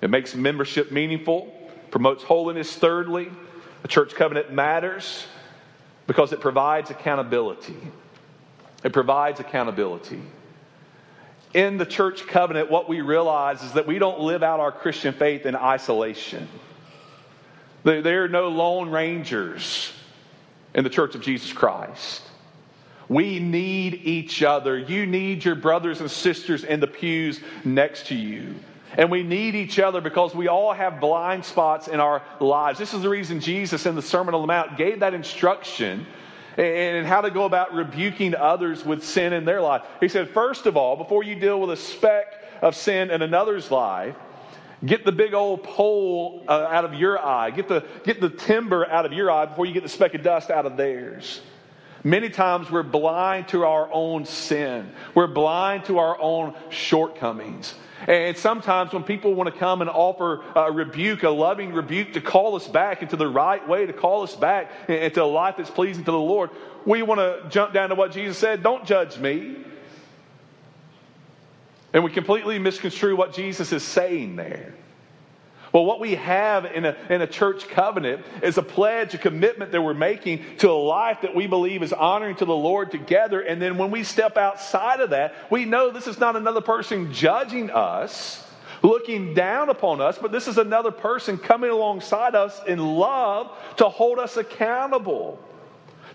It 0.02 0.10
makes 0.10 0.34
membership 0.36 0.91
meaningful, 0.91 1.54
promotes 1.91 2.24
holiness. 2.24 2.76
Thirdly, 2.76 3.30
the 3.84 3.88
church 3.88 4.15
covenant 4.15 4.52
matters 4.52 5.26
because 6.08 6.34
it 6.34 6.41
provides 6.41 6.89
accountability. 6.89 7.78
It 8.84 8.91
provides 8.91 9.39
accountability. 9.39 10.22
In 11.54 11.78
the 11.78 11.86
church 11.86 12.28
covenant, 12.28 12.72
what 12.72 12.88
we 12.88 13.02
realize 13.02 13.62
is 13.62 13.74
that 13.74 13.86
we 13.86 14.00
don't 14.00 14.22
live 14.22 14.42
out 14.42 14.60
our 14.60 14.72
Christian 14.72 15.14
faith 15.14 15.46
in 15.46 15.56
isolation. 15.56 16.48
There 17.84 18.24
are 18.24 18.30
no 18.30 18.50
lone 18.50 18.90
rangers 18.90 19.92
in 20.74 20.84
the 20.84 20.90
church 20.90 21.16
of 21.16 21.22
Jesus 21.22 21.52
Christ. 21.52 22.22
We 23.10 23.40
need 23.40 23.96
each 23.96 24.44
other. 24.44 24.78
You 24.80 25.06
need 25.06 25.44
your 25.44 25.56
brothers 25.56 26.00
and 26.00 26.10
sisters 26.10 26.64
in 26.64 26.80
the 26.80 26.88
pews 26.88 27.42
next 27.66 28.08
to 28.08 28.16
you. 28.16 28.56
And 28.98 29.12
we 29.12 29.24
need 29.24 29.56
each 29.56 29.80
other 29.80 30.00
because 30.00 30.34
we 30.34 30.48
all 30.48 30.72
have 30.72 31.02
blind 31.02 31.44
spots 31.44 31.90
in 31.90 32.00
our 32.00 32.22
lives. 32.40 32.80
This 32.80 32.94
is 32.94 33.02
the 33.02 33.10
reason 33.10 33.42
Jesus 33.42 33.86
in 33.86 33.96
the 33.96 34.02
Sermon 34.02 34.34
on 34.34 34.42
the 34.42 34.48
Mount 34.48 34.78
gave 34.78 35.02
that 35.02 35.14
instruction 35.14 36.06
and 36.58 37.08
how 37.08 37.22
to 37.22 37.32
go 37.32 37.46
about 37.46 37.74
rebuking 37.74 38.36
others 38.36 38.86
with 38.86 39.04
sin 39.04 39.34
in 39.34 39.46
their 39.46 39.62
life. 39.62 39.84
He 40.00 40.08
said, 40.08 40.30
first 40.30 40.66
of 40.66 40.76
all, 40.76 40.96
before 40.96 41.24
you 41.24 41.36
deal 41.36 41.60
with 41.62 41.72
a 41.72 41.78
speck 41.78 42.26
of 42.62 42.76
sin 42.76 43.10
in 43.10 43.22
another's 43.22 43.72
life, 43.72 44.16
get 44.86 45.06
the 45.06 45.12
big 45.12 45.34
old 45.34 45.64
pole 45.64 46.44
uh, 46.48 46.68
out 46.70 46.86
of 46.86 46.94
your 46.94 47.24
eye, 47.24 47.52
get 47.52 47.68
the, 47.68 47.86
get 48.04 48.20
the 48.20 48.30
timber 48.30 48.90
out 48.90 49.06
of 49.06 49.14
your 49.14 49.32
eye 49.32 49.46
before 49.46 49.66
you 49.66 49.74
get 49.74 49.84
the 49.84 49.90
speck 49.90 50.14
of 50.14 50.24
dust 50.24 50.50
out 50.50 50.66
of 50.66 50.78
theirs. 50.78 51.42
Many 52.04 52.30
times 52.30 52.72
we're 52.72 52.82
blind 52.82 53.50
to 53.50 53.64
our 53.64 53.88
own 53.92 54.26
sin. 54.26 54.92
We're 55.14 55.28
blind 55.28 55.86
to 55.86 56.00
our 56.00 56.20
own 56.20 56.56
shortcomings. 56.70 57.76
And 58.08 58.36
sometimes 58.36 58.94
when 58.94 59.04
people 59.04 59.34
want 59.34 59.54
to 59.54 59.60
come 59.60 59.82
and 59.82 59.90
offer 59.90 60.44
a 60.56 60.72
rebuke, 60.72 61.24
a 61.24 61.30
loving 61.30 61.74
rebuke 61.74 62.14
to 62.14 62.22
call 62.22 62.56
us 62.56 62.68
back 62.68 63.02
into 63.02 63.16
the 63.16 63.28
right 63.28 63.68
way, 63.68 63.86
to 63.86 63.94
call 63.94 64.24
us 64.24 64.36
back 64.36 64.72
into 64.90 65.24
a 65.24 65.26
life 65.26 65.56
that's 65.58 65.70
pleasing 65.70 66.04
to 66.06 66.12
the 66.12 66.20
Lord, 66.20 66.50
we 66.86 67.04
want 67.04 67.20
to 67.20 67.48
jump 67.50 67.74
down 67.74 67.90
to 67.90 67.96
what 67.96 68.12
Jesus 68.12 68.38
said 68.38 68.64
don't 68.64 68.86
judge 68.86 69.18
me. 69.18 69.58
And 71.94 72.04
we 72.04 72.12
completely 72.12 72.58
misconstrue 72.58 73.16
what 73.16 73.34
Jesus 73.34 73.72
is 73.72 73.84
saying 73.84 74.36
there. 74.36 74.74
Well, 75.71 75.86
what 75.86 76.01
we 76.01 76.15
have 76.15 76.65
in 76.65 76.84
a, 76.84 76.97
in 77.10 77.21
a 77.21 77.27
church 77.27 77.69
covenant 77.69 78.25
is 78.43 78.57
a 78.57 78.62
pledge, 78.62 79.13
a 79.13 79.17
commitment 79.17 79.71
that 79.71 79.81
we're 79.81 79.93
making 79.93 80.43
to 80.57 80.69
a 80.69 80.73
life 80.73 81.21
that 81.21 81.34
we 81.34 81.47
believe 81.47 81.81
is 81.81 81.93
honoring 81.93 82.36
to 82.38 82.45
the 82.45 82.55
Lord 82.55 82.91
together. 82.91 83.39
And 83.39 83.62
then 83.62 83.77
when 83.77 83.89
we 83.89 84.03
step 84.03 84.36
outside 84.36 84.99
of 84.99 85.12
that, 85.12 85.34
we 85.49 85.63
know 85.63 85.89
this 85.89 86.07
is 86.07 86.19
not 86.19 86.36
another 86.36 86.60
person 86.60 87.13
judging 87.13 87.69
us, 87.69 88.45
looking 88.81 89.34
down 89.34 89.69
upon 89.69 90.01
us, 90.01 90.17
but 90.17 90.34
this 90.34 90.49
is 90.49 90.57
another 90.57 90.91
person 90.91 91.38
coming 91.38 91.69
alongside 91.69 92.36
us 92.36 92.60
in 92.67 92.79
love 92.79 93.55
to 93.77 93.88
hold 93.88 94.19
us 94.19 94.36
accountable 94.36 95.39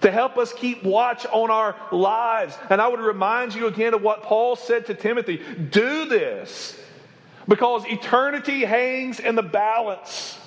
to 0.02 0.10
help 0.10 0.36
us 0.36 0.52
keep 0.52 0.84
watch 0.84 1.24
on 1.24 1.50
our 1.50 1.74
lives. 1.90 2.54
And 2.68 2.82
I 2.82 2.88
would 2.88 3.00
remind 3.00 3.54
you 3.54 3.66
again 3.66 3.94
of 3.94 4.02
what 4.02 4.22
Paul 4.22 4.54
said 4.54 4.84
to 4.86 4.94
Timothy 4.94 5.40
do 5.70 6.04
this 6.04 6.78
because 7.48 7.84
eternity 7.86 8.64
hangs 8.64 9.20
in 9.20 9.34
the 9.34 9.42
balance. 9.42 10.38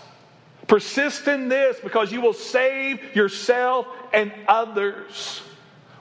Persist 0.67 1.27
in 1.27 1.49
this 1.49 1.79
because 1.81 2.11
you 2.11 2.21
will 2.21 2.33
save 2.33 3.15
yourself 3.15 3.87
and 4.13 4.31
others. 4.47 5.41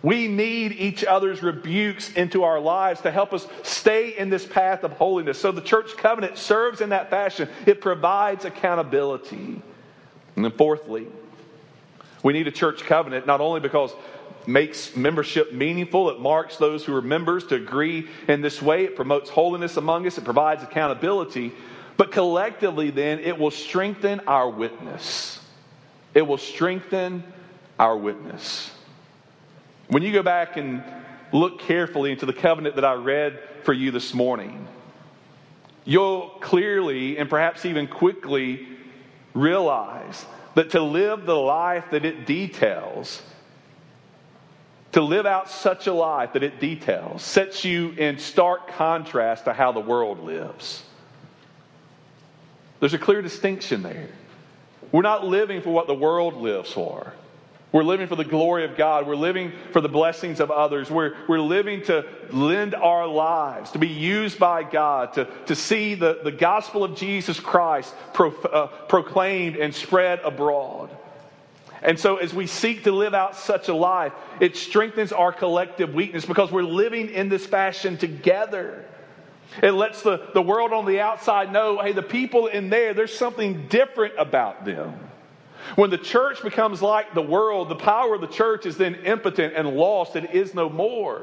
We 0.02 0.28
need 0.28 0.72
each 0.72 1.04
other's 1.04 1.42
rebukes 1.42 2.12
into 2.12 2.44
our 2.44 2.60
lives 2.60 3.00
to 3.00 3.10
help 3.10 3.32
us 3.32 3.46
stay 3.62 4.16
in 4.16 4.30
this 4.30 4.46
path 4.46 4.84
of 4.84 4.92
holiness. 4.92 5.38
So 5.38 5.50
the 5.50 5.60
church 5.60 5.96
covenant 5.96 6.38
serves 6.38 6.80
in 6.80 6.90
that 6.90 7.10
fashion. 7.10 7.48
It 7.66 7.80
provides 7.80 8.44
accountability. 8.44 9.60
And 10.36 10.44
then, 10.44 10.52
fourthly, 10.52 11.08
we 12.22 12.32
need 12.32 12.46
a 12.46 12.52
church 12.52 12.84
covenant 12.84 13.26
not 13.26 13.40
only 13.40 13.60
because 13.60 13.92
makes 14.48 14.96
membership 14.96 15.52
meaningful. 15.52 16.08
It 16.10 16.20
marks 16.20 16.56
those 16.56 16.84
who 16.84 16.94
are 16.94 17.02
members 17.02 17.46
to 17.48 17.56
agree 17.56 18.08
in 18.26 18.40
this 18.40 18.62
way. 18.62 18.84
It 18.84 18.96
promotes 18.96 19.28
holiness 19.28 19.76
among 19.76 20.06
us. 20.06 20.16
It 20.16 20.24
provides 20.24 20.62
accountability. 20.62 21.52
But 21.98 22.10
collectively, 22.10 22.90
then, 22.90 23.18
it 23.18 23.38
will 23.38 23.50
strengthen 23.50 24.20
our 24.20 24.48
witness. 24.48 25.38
It 26.14 26.22
will 26.22 26.38
strengthen 26.38 27.24
our 27.78 27.96
witness. 27.96 28.70
When 29.88 30.02
you 30.02 30.12
go 30.12 30.22
back 30.22 30.56
and 30.56 30.82
look 31.32 31.60
carefully 31.60 32.10
into 32.10 32.24
the 32.24 32.32
covenant 32.32 32.76
that 32.76 32.84
I 32.84 32.94
read 32.94 33.38
for 33.64 33.74
you 33.74 33.90
this 33.90 34.14
morning, 34.14 34.66
you'll 35.84 36.30
clearly 36.40 37.18
and 37.18 37.28
perhaps 37.28 37.66
even 37.66 37.86
quickly 37.86 38.66
realize 39.34 40.24
that 40.54 40.70
to 40.70 40.80
live 40.80 41.26
the 41.26 41.36
life 41.36 41.84
that 41.90 42.04
it 42.04 42.26
details 42.26 43.22
to 44.92 45.02
live 45.02 45.26
out 45.26 45.50
such 45.50 45.86
a 45.86 45.92
life 45.92 46.32
that 46.32 46.42
it 46.42 46.60
details 46.60 47.22
sets 47.22 47.64
you 47.64 47.90
in 47.90 48.18
stark 48.18 48.68
contrast 48.68 49.44
to 49.44 49.52
how 49.52 49.72
the 49.72 49.80
world 49.80 50.24
lives. 50.24 50.82
There's 52.80 52.94
a 52.94 52.98
clear 52.98 53.22
distinction 53.22 53.82
there. 53.82 54.08
We're 54.92 55.02
not 55.02 55.26
living 55.26 55.60
for 55.62 55.70
what 55.70 55.86
the 55.86 55.94
world 55.94 56.34
lives 56.34 56.72
for. 56.72 57.12
We're 57.70 57.82
living 57.82 58.06
for 58.06 58.16
the 58.16 58.24
glory 58.24 58.64
of 58.64 58.76
God. 58.78 59.06
We're 59.06 59.16
living 59.16 59.52
for 59.72 59.82
the 59.82 59.90
blessings 59.90 60.40
of 60.40 60.50
others. 60.50 60.90
We're, 60.90 61.14
we're 61.28 61.40
living 61.40 61.82
to 61.82 62.06
lend 62.30 62.74
our 62.74 63.06
lives, 63.06 63.72
to 63.72 63.78
be 63.78 63.88
used 63.88 64.38
by 64.38 64.62
God, 64.62 65.12
to, 65.14 65.26
to 65.46 65.54
see 65.54 65.94
the, 65.94 66.20
the 66.24 66.32
gospel 66.32 66.82
of 66.82 66.96
Jesus 66.96 67.38
Christ 67.38 67.94
pro, 68.14 68.30
uh, 68.30 68.68
proclaimed 68.86 69.56
and 69.56 69.74
spread 69.74 70.20
abroad. 70.20 70.88
And 71.82 71.98
so, 71.98 72.16
as 72.16 72.34
we 72.34 72.46
seek 72.46 72.84
to 72.84 72.92
live 72.92 73.14
out 73.14 73.36
such 73.36 73.68
a 73.68 73.74
life, 73.74 74.12
it 74.40 74.56
strengthens 74.56 75.12
our 75.12 75.32
collective 75.32 75.94
weakness 75.94 76.24
because 76.24 76.50
we're 76.50 76.62
living 76.62 77.10
in 77.10 77.28
this 77.28 77.46
fashion 77.46 77.96
together. 77.96 78.84
It 79.62 79.72
lets 79.72 80.02
the, 80.02 80.28
the 80.34 80.42
world 80.42 80.72
on 80.72 80.86
the 80.86 81.00
outside 81.00 81.52
know 81.52 81.80
hey, 81.80 81.92
the 81.92 82.02
people 82.02 82.48
in 82.48 82.70
there, 82.70 82.94
there's 82.94 83.16
something 83.16 83.66
different 83.68 84.14
about 84.18 84.64
them. 84.64 84.98
When 85.76 85.90
the 85.90 85.98
church 85.98 86.42
becomes 86.42 86.80
like 86.82 87.14
the 87.14 87.22
world, 87.22 87.68
the 87.68 87.76
power 87.76 88.14
of 88.14 88.20
the 88.20 88.26
church 88.28 88.66
is 88.66 88.76
then 88.76 88.94
impotent 88.96 89.54
and 89.54 89.68
lost. 89.68 90.16
It 90.16 90.34
is 90.34 90.54
no 90.54 90.68
more. 90.68 91.22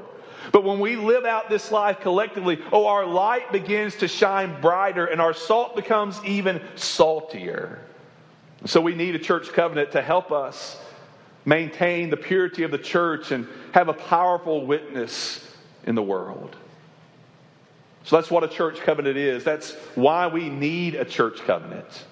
But 0.52 0.64
when 0.64 0.80
we 0.80 0.96
live 0.96 1.26
out 1.26 1.50
this 1.50 1.72
life 1.72 2.00
collectively, 2.02 2.62
oh, 2.72 2.86
our 2.88 3.06
light 3.06 3.52
begins 3.52 3.96
to 3.98 4.08
shine 4.08 4.60
brighter 4.62 5.06
and 5.06 5.20
our 5.20 5.34
salt 5.34 5.76
becomes 5.76 6.24
even 6.24 6.62
saltier. 6.76 7.80
So 8.64 8.80
we 8.80 8.96
need 8.96 9.16
a 9.16 9.20
church 9.20 9.52
covenant 9.52 9.92
to 9.92 10.02
help 10.02 10.32
us 10.32 10.80
maintain 11.46 12.10
the 12.10 12.18
purity 12.18 12.64
of 12.64 12.72
the 12.72 12.78
church 12.78 13.32
and 13.32 13.48
have 13.74 13.90
a 13.90 13.94
powerful 13.94 14.66
witness 14.66 15.48
in 15.86 15.96
the 15.96 16.02
world. 16.02 16.56
So 18.04 18.16
that's 18.16 18.32
what 18.32 18.44
a 18.44 18.48
church 18.48 18.80
covenant 18.82 19.18
is. 19.18 19.44
That's 19.44 19.74
why 19.96 20.28
we 20.28 20.50
need 20.50 20.96
a 20.96 21.06
church 21.06 21.40
covenant. 21.42 22.06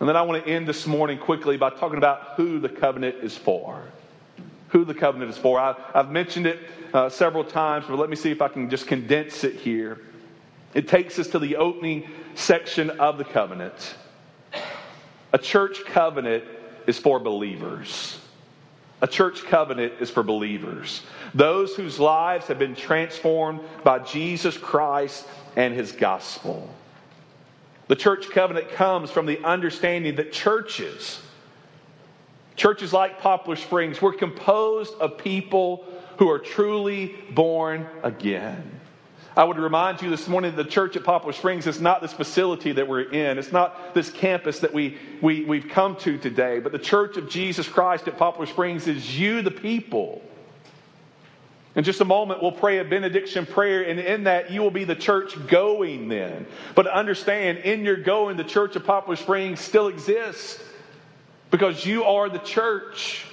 And 0.00 0.08
then 0.08 0.16
I 0.16 0.22
want 0.22 0.44
to 0.44 0.50
end 0.50 0.66
this 0.66 0.86
morning 0.86 1.18
quickly 1.18 1.56
by 1.56 1.70
talking 1.70 1.98
about 1.98 2.34
who 2.36 2.58
the 2.58 2.68
covenant 2.68 3.16
is 3.22 3.36
for. 3.36 3.82
Who 4.68 4.84
the 4.84 4.94
covenant 4.94 5.30
is 5.30 5.38
for. 5.38 5.60
I, 5.60 5.74
have 5.94 6.10
mentioned 6.10 6.46
it 6.46 6.60
uh, 6.92 7.08
several 7.08 7.44
times, 7.44 7.86
but 7.88 7.98
let 7.98 8.10
me 8.10 8.16
see 8.16 8.30
if 8.30 8.42
I 8.42 8.48
can 8.48 8.68
just 8.68 8.86
condense 8.86 9.44
it 9.44 9.54
here. 9.54 10.00
It 10.74 10.88
takes 10.88 11.18
us 11.18 11.28
to 11.28 11.38
the 11.38 11.56
opening 11.56 12.08
section 12.34 12.90
of 12.90 13.18
the 13.18 13.24
covenant. 13.24 13.96
A 15.34 15.38
church 15.38 15.84
covenant 15.84 16.44
is 16.86 16.96
for 16.96 17.18
believers. 17.18 18.16
A 19.02 19.08
church 19.08 19.42
covenant 19.42 19.94
is 19.98 20.08
for 20.08 20.22
believers. 20.22 21.02
Those 21.34 21.74
whose 21.74 21.98
lives 21.98 22.46
have 22.46 22.60
been 22.60 22.76
transformed 22.76 23.60
by 23.82 23.98
Jesus 23.98 24.56
Christ 24.56 25.26
and 25.56 25.74
his 25.74 25.90
gospel. 25.90 26.72
The 27.88 27.96
church 27.96 28.30
covenant 28.30 28.70
comes 28.70 29.10
from 29.10 29.26
the 29.26 29.44
understanding 29.44 30.14
that 30.14 30.30
churches, 30.32 31.20
churches 32.54 32.92
like 32.92 33.18
Poplar 33.18 33.56
Springs, 33.56 34.00
were 34.00 34.12
composed 34.12 34.94
of 35.00 35.18
people 35.18 35.84
who 36.18 36.30
are 36.30 36.38
truly 36.38 37.16
born 37.32 37.88
again. 38.04 38.70
I 39.36 39.42
would 39.42 39.58
remind 39.58 40.00
you 40.00 40.10
this 40.10 40.28
morning 40.28 40.54
that 40.54 40.62
the 40.62 40.70
church 40.70 40.94
at 40.94 41.02
Poplar 41.02 41.32
Springs 41.32 41.66
is 41.66 41.80
not 41.80 42.00
this 42.00 42.12
facility 42.12 42.70
that 42.72 42.86
we're 42.86 43.10
in. 43.10 43.36
It's 43.36 43.50
not 43.50 43.92
this 43.92 44.08
campus 44.08 44.60
that 44.60 44.72
we, 44.72 44.96
we, 45.20 45.44
we've 45.44 45.68
come 45.68 45.96
to 45.96 46.16
today. 46.16 46.60
But 46.60 46.70
the 46.70 46.78
church 46.78 47.16
of 47.16 47.28
Jesus 47.28 47.68
Christ 47.68 48.06
at 48.06 48.16
Poplar 48.16 48.46
Springs 48.46 48.86
is 48.86 49.18
you, 49.18 49.42
the 49.42 49.50
people. 49.50 50.22
In 51.74 51.82
just 51.82 52.00
a 52.00 52.04
moment, 52.04 52.40
we'll 52.40 52.52
pray 52.52 52.78
a 52.78 52.84
benediction 52.84 53.44
prayer, 53.44 53.82
and 53.82 53.98
in 53.98 54.24
that, 54.24 54.52
you 54.52 54.62
will 54.62 54.70
be 54.70 54.84
the 54.84 54.94
church 54.94 55.34
going 55.48 56.08
then. 56.08 56.46
But 56.76 56.86
understand, 56.86 57.58
in 57.58 57.84
your 57.84 57.96
going, 57.96 58.36
the 58.36 58.44
church 58.44 58.76
of 58.76 58.84
Poplar 58.84 59.16
Springs 59.16 59.58
still 59.58 59.88
exists 59.88 60.62
because 61.50 61.84
you 61.84 62.04
are 62.04 62.28
the 62.28 62.38
church. 62.38 63.26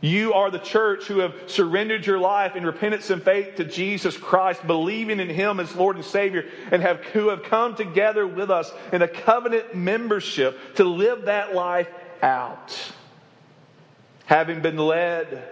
You 0.00 0.34
are 0.34 0.50
the 0.50 0.58
church 0.58 1.06
who 1.06 1.20
have 1.20 1.34
surrendered 1.46 2.04
your 2.04 2.18
life 2.18 2.54
in 2.54 2.66
repentance 2.66 3.08
and 3.08 3.22
faith 3.22 3.56
to 3.56 3.64
Jesus 3.64 4.16
Christ, 4.16 4.66
believing 4.66 5.20
in 5.20 5.30
Him 5.30 5.58
as 5.58 5.74
Lord 5.74 5.96
and 5.96 6.04
Savior, 6.04 6.44
and 6.70 6.82
have, 6.82 7.00
who 7.06 7.30
have 7.30 7.44
come 7.44 7.74
together 7.74 8.26
with 8.26 8.50
us 8.50 8.70
in 8.92 9.00
a 9.00 9.08
covenant 9.08 9.74
membership 9.74 10.58
to 10.74 10.84
live 10.84 11.22
that 11.22 11.54
life 11.54 11.88
out. 12.22 12.92
Having 14.26 14.60
been 14.60 14.76
led, 14.76 15.42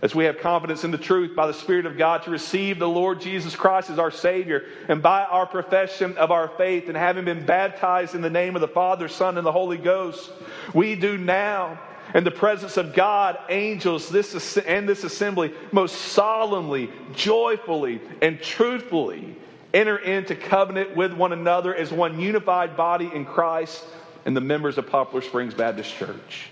as 0.00 0.14
we 0.14 0.26
have 0.26 0.38
confidence 0.38 0.84
in 0.84 0.92
the 0.92 0.98
truth 0.98 1.34
by 1.34 1.48
the 1.48 1.54
Spirit 1.54 1.86
of 1.86 1.98
God, 1.98 2.22
to 2.22 2.30
receive 2.30 2.78
the 2.78 2.88
Lord 2.88 3.20
Jesus 3.20 3.56
Christ 3.56 3.90
as 3.90 3.98
our 3.98 4.10
Savior, 4.12 4.64
and 4.88 5.02
by 5.02 5.24
our 5.24 5.46
profession 5.46 6.16
of 6.18 6.30
our 6.30 6.48
faith, 6.48 6.88
and 6.88 6.96
having 6.96 7.24
been 7.24 7.44
baptized 7.44 8.14
in 8.14 8.20
the 8.20 8.30
name 8.30 8.54
of 8.54 8.60
the 8.60 8.68
Father, 8.68 9.08
Son, 9.08 9.38
and 9.38 9.46
the 9.46 9.52
Holy 9.52 9.78
Ghost, 9.78 10.30
we 10.72 10.94
do 10.94 11.18
now 11.18 11.80
in 12.14 12.24
the 12.24 12.30
presence 12.30 12.76
of 12.76 12.94
God, 12.94 13.38
angels, 13.48 14.08
this 14.08 14.56
and 14.58 14.88
this 14.88 15.04
assembly 15.04 15.52
most 15.72 15.94
solemnly, 15.96 16.90
joyfully, 17.14 18.00
and 18.20 18.40
truthfully 18.40 19.36
enter 19.72 19.96
into 19.96 20.34
covenant 20.34 20.94
with 20.94 21.12
one 21.12 21.32
another 21.32 21.74
as 21.74 21.90
one 21.90 22.20
unified 22.20 22.76
body 22.76 23.10
in 23.12 23.24
Christ 23.24 23.84
and 24.26 24.36
the 24.36 24.40
members 24.40 24.76
of 24.76 24.86
Poplar 24.88 25.22
Springs 25.22 25.54
Baptist 25.54 25.94
Church. 25.94 26.48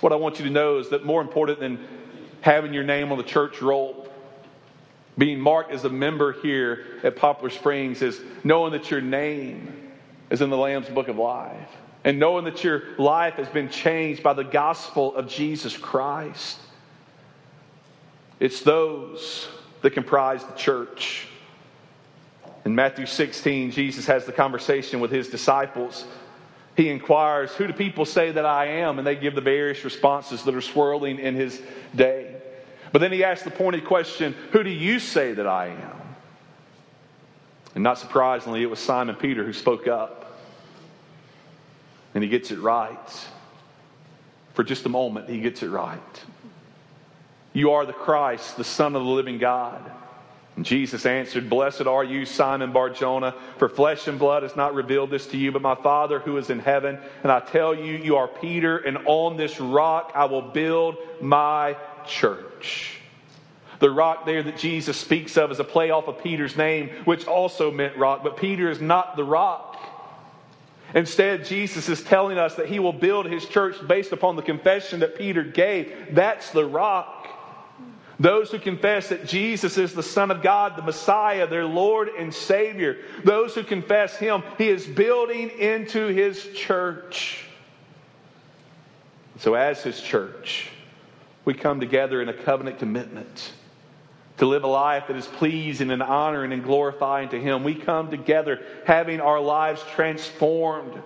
What 0.00 0.12
I 0.12 0.16
want 0.16 0.38
you 0.38 0.44
to 0.44 0.50
know 0.50 0.78
is 0.78 0.90
that 0.90 1.04
more 1.04 1.20
important 1.20 1.58
than 1.58 1.84
having 2.42 2.72
your 2.72 2.84
name 2.84 3.10
on 3.10 3.18
the 3.18 3.24
church 3.24 3.60
roll, 3.60 4.08
being 5.18 5.40
marked 5.40 5.72
as 5.72 5.84
a 5.84 5.88
member 5.88 6.34
here 6.34 6.84
at 7.02 7.16
Poplar 7.16 7.50
Springs, 7.50 8.02
is 8.02 8.20
knowing 8.44 8.72
that 8.72 8.90
your 8.90 9.00
name 9.00 9.90
is 10.30 10.42
in 10.42 10.50
the 10.50 10.56
Lamb's 10.56 10.88
Book 10.88 11.08
of 11.08 11.16
Life 11.16 11.70
and 12.06 12.20
knowing 12.20 12.44
that 12.44 12.62
your 12.62 12.84
life 12.98 13.34
has 13.34 13.48
been 13.48 13.68
changed 13.68 14.22
by 14.22 14.32
the 14.32 14.44
gospel 14.44 15.14
of 15.16 15.26
Jesus 15.26 15.76
Christ. 15.76 16.60
It's 18.38 18.60
those 18.60 19.48
that 19.82 19.90
comprise 19.90 20.44
the 20.44 20.52
church. 20.52 21.26
In 22.64 22.76
Matthew 22.76 23.06
16, 23.06 23.72
Jesus 23.72 24.06
has 24.06 24.24
the 24.24 24.30
conversation 24.30 25.00
with 25.00 25.10
his 25.10 25.28
disciples. 25.28 26.04
He 26.76 26.90
inquires, 26.90 27.50
Who 27.52 27.66
do 27.66 27.72
people 27.72 28.04
say 28.04 28.30
that 28.30 28.46
I 28.46 28.66
am? 28.66 28.98
And 28.98 29.06
they 29.06 29.16
give 29.16 29.34
the 29.34 29.40
various 29.40 29.82
responses 29.84 30.44
that 30.44 30.54
are 30.54 30.60
swirling 30.60 31.18
in 31.18 31.34
his 31.34 31.60
day. 31.96 32.36
But 32.92 33.00
then 33.00 33.10
he 33.10 33.24
asks 33.24 33.42
the 33.42 33.50
pointed 33.50 33.84
question, 33.84 34.32
Who 34.52 34.62
do 34.62 34.70
you 34.70 35.00
say 35.00 35.32
that 35.32 35.46
I 35.48 35.68
am? 35.70 36.00
And 37.74 37.82
not 37.82 37.98
surprisingly, 37.98 38.62
it 38.62 38.70
was 38.70 38.78
Simon 38.78 39.16
Peter 39.16 39.42
who 39.44 39.52
spoke 39.52 39.88
up 39.88 40.25
and 42.16 42.22
he 42.22 42.30
gets 42.30 42.50
it 42.50 42.58
right. 42.58 43.28
For 44.54 44.64
just 44.64 44.86
a 44.86 44.88
moment, 44.88 45.28
he 45.28 45.38
gets 45.38 45.62
it 45.62 45.68
right. 45.68 46.24
You 47.52 47.72
are 47.72 47.84
the 47.84 47.92
Christ, 47.92 48.56
the 48.56 48.64
Son 48.64 48.96
of 48.96 49.04
the 49.04 49.10
living 49.10 49.36
God. 49.36 49.82
And 50.56 50.64
Jesus 50.64 51.04
answered, 51.04 51.50
Blessed 51.50 51.82
are 51.82 52.02
you, 52.02 52.24
Simon 52.24 52.72
Barjona, 52.72 53.34
for 53.58 53.68
flesh 53.68 54.08
and 54.08 54.18
blood 54.18 54.44
has 54.44 54.56
not 54.56 54.74
revealed 54.74 55.10
this 55.10 55.26
to 55.26 55.36
you, 55.36 55.52
but 55.52 55.60
my 55.60 55.74
Father 55.74 56.18
who 56.18 56.38
is 56.38 56.48
in 56.48 56.58
heaven. 56.58 56.98
And 57.22 57.30
I 57.30 57.40
tell 57.40 57.74
you, 57.74 57.92
you 57.98 58.16
are 58.16 58.28
Peter, 58.28 58.78
and 58.78 58.96
on 59.04 59.36
this 59.36 59.60
rock 59.60 60.12
I 60.14 60.24
will 60.24 60.40
build 60.40 60.96
my 61.20 61.76
church. 62.06 62.98
The 63.78 63.90
rock 63.90 64.24
there 64.24 64.42
that 64.42 64.56
Jesus 64.56 64.96
speaks 64.96 65.36
of 65.36 65.50
is 65.50 65.60
a 65.60 65.64
play 65.64 65.90
off 65.90 66.08
of 66.08 66.22
Peter's 66.22 66.56
name, 66.56 66.88
which 67.04 67.26
also 67.26 67.70
meant 67.70 67.98
rock, 67.98 68.22
but 68.22 68.38
Peter 68.38 68.70
is 68.70 68.80
not 68.80 69.16
the 69.16 69.24
rock. 69.24 69.76
Instead, 70.94 71.44
Jesus 71.44 71.88
is 71.88 72.02
telling 72.02 72.38
us 72.38 72.54
that 72.54 72.66
he 72.66 72.78
will 72.78 72.92
build 72.92 73.26
his 73.26 73.44
church 73.46 73.76
based 73.86 74.12
upon 74.12 74.36
the 74.36 74.42
confession 74.42 75.00
that 75.00 75.16
Peter 75.16 75.42
gave. 75.42 75.92
That's 76.12 76.50
the 76.50 76.64
rock. 76.64 77.28
Those 78.18 78.50
who 78.50 78.58
confess 78.58 79.10
that 79.10 79.26
Jesus 79.26 79.76
is 79.76 79.92
the 79.92 80.02
Son 80.02 80.30
of 80.30 80.42
God, 80.42 80.76
the 80.76 80.82
Messiah, 80.82 81.46
their 81.46 81.66
Lord 81.66 82.08
and 82.08 82.32
Savior. 82.32 82.98
Those 83.24 83.54
who 83.54 83.62
confess 83.62 84.16
him, 84.16 84.42
he 84.56 84.68
is 84.68 84.86
building 84.86 85.50
into 85.50 86.06
his 86.06 86.48
church. 86.54 87.44
So, 89.38 89.54
as 89.54 89.82
his 89.82 90.00
church, 90.00 90.70
we 91.44 91.52
come 91.52 91.78
together 91.78 92.22
in 92.22 92.30
a 92.30 92.34
covenant 92.34 92.78
commitment 92.78 93.52
to 94.38 94.46
live 94.46 94.64
a 94.64 94.68
life 94.68 95.04
that 95.08 95.16
is 95.16 95.26
pleasing 95.26 95.90
and 95.90 96.02
honoring 96.02 96.52
and 96.52 96.62
glorifying 96.62 97.28
to 97.30 97.40
Him. 97.40 97.64
We 97.64 97.74
come 97.74 98.10
together 98.10 98.62
having 98.84 99.20
our 99.20 99.40
lives 99.40 99.82
transformed 99.94 101.00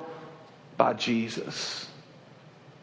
by 0.76 0.94
Jesus 0.94 1.88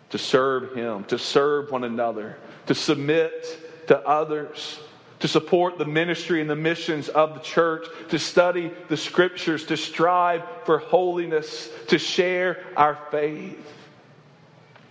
to 0.10 0.18
serve 0.18 0.74
Him, 0.74 1.04
to 1.06 1.20
serve 1.20 1.72
one 1.72 1.84
another, 1.84 2.38
to 2.68 2.76
submit 2.76 3.88
to 3.88 4.00
others, 4.08 4.80
to 5.20 5.28
support 5.28 5.78
the 5.78 5.86
ministry 5.86 6.40
and 6.40 6.50
the 6.50 6.56
missions 6.56 7.10
of 7.10 7.34
the 7.34 7.40
church, 7.42 7.86
to 8.10 8.20
study 8.20 8.72
the 8.88 8.98
scriptures, 8.98 9.66
to 9.66 9.76
strive 9.76 10.44
for 10.64 10.78
holiness, 10.78 11.70
to 11.88 11.98
share 11.98 12.64
our 12.78 12.98
faith. 13.12 13.74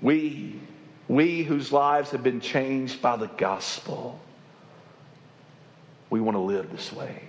We, 0.03 0.61
we 1.09 1.45
whose 1.45 1.73
lives 1.73 2.11
have 2.11 2.23
been 2.23 2.41
changed 2.41 3.01
by 3.01 3.17
the 3.17 3.29
gospel 3.29 4.21
we 6.17 6.23
want 6.23 6.37
to 6.37 6.41
live 6.41 6.71
this 6.73 6.91
way 6.93 7.23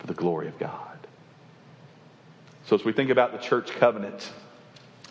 for 0.00 0.08
the 0.08 0.14
glory 0.14 0.48
of 0.48 0.58
God. 0.58 0.98
So, 2.64 2.74
as 2.74 2.84
we 2.84 2.92
think 2.92 3.10
about 3.10 3.30
the 3.30 3.38
church 3.38 3.70
covenant, 3.70 4.32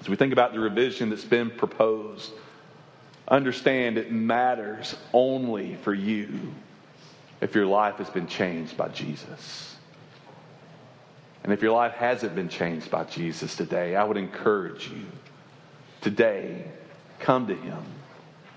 as 0.02 0.10
we 0.10 0.18
think 0.18 0.34
about 0.34 0.52
the 0.52 0.60
revision 0.60 1.10
that's 1.10 1.24
been 1.24 1.50
proposed, 1.50 2.32
understand 3.30 3.98
it 3.98 4.12
matters 4.12 4.98
only 5.14 5.76
for 5.76 5.94
you 5.94 6.54
if 7.40 7.56
your 7.56 7.66
life 7.66 7.96
has 7.96 8.10
been 8.10 8.28
changed 8.28 8.76
by 8.76 8.90
Jesus. 8.90 9.78
And 11.46 11.54
if 11.54 11.62
your 11.62 11.72
life 11.72 11.94
hasn't 11.94 12.36
been 12.36 12.50
changed 12.50 12.92
by 12.92 13.06
Jesus 13.06 13.56
today, 13.56 13.96
I 13.96 14.04
would 14.04 14.18
encourage 14.18 14.90
you 14.90 15.06
today, 16.02 16.66
come 17.20 17.48
to 17.48 17.56
Him. 17.56 17.82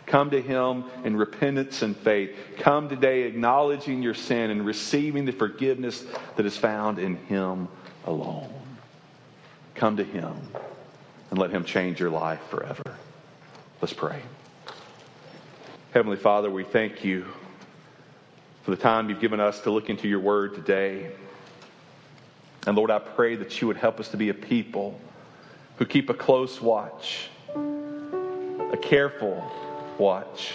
Come 0.09 0.31
to 0.31 0.41
Him 0.41 0.85
in 1.05 1.17
repentance 1.17 1.83
and 1.83 1.95
faith. 1.95 2.35
Come 2.57 2.89
today 2.89 3.25
acknowledging 3.25 4.03
your 4.03 4.15
sin 4.15 4.51
and 4.51 4.65
receiving 4.65 5.27
the 5.27 5.33
forgiveness 5.33 6.05
that 6.37 6.47
is 6.47 6.57
found 6.57 6.99
in 6.99 7.17
Him 7.27 7.69
alone. 8.07 8.51
Come 9.75 9.99
to 9.99 10.05
Him 10.05 10.35
and 11.31 11.39
let 11.39 11.51
Him 11.51 11.63
change 11.63 12.01
your 12.01 12.09
life 12.09 12.41
forever. 12.49 12.97
Let's 13.83 13.93
pray. 13.93 14.23
Heavenly 15.93 16.17
Father, 16.17 16.51
we 16.51 16.65
thank 16.65 17.05
you 17.05 17.27
for 18.63 18.71
the 18.71 18.79
time 18.79 19.11
you've 19.11 19.21
given 19.21 19.41
us 19.41 19.61
to 19.61 19.71
look 19.71 19.91
into 19.91 20.09
your 20.09 20.21
word 20.21 20.55
today. 20.55 21.11
And 22.67 22.75
Lord, 22.77 22.91
I 22.91 22.99
pray 22.99 23.37
that 23.37 23.61
you 23.61 23.67
would 23.67 23.77
help 23.77 24.01
us 24.01 24.09
to 24.09 24.17
be 24.17 24.31
a 24.31 24.35
people 24.35 24.99
who 25.77 25.85
keep 25.85 26.09
a 26.09 26.15
close 26.15 26.63
watch, 26.63 27.29
a 27.55 28.77
careful 28.81 29.68
watch 29.99 30.55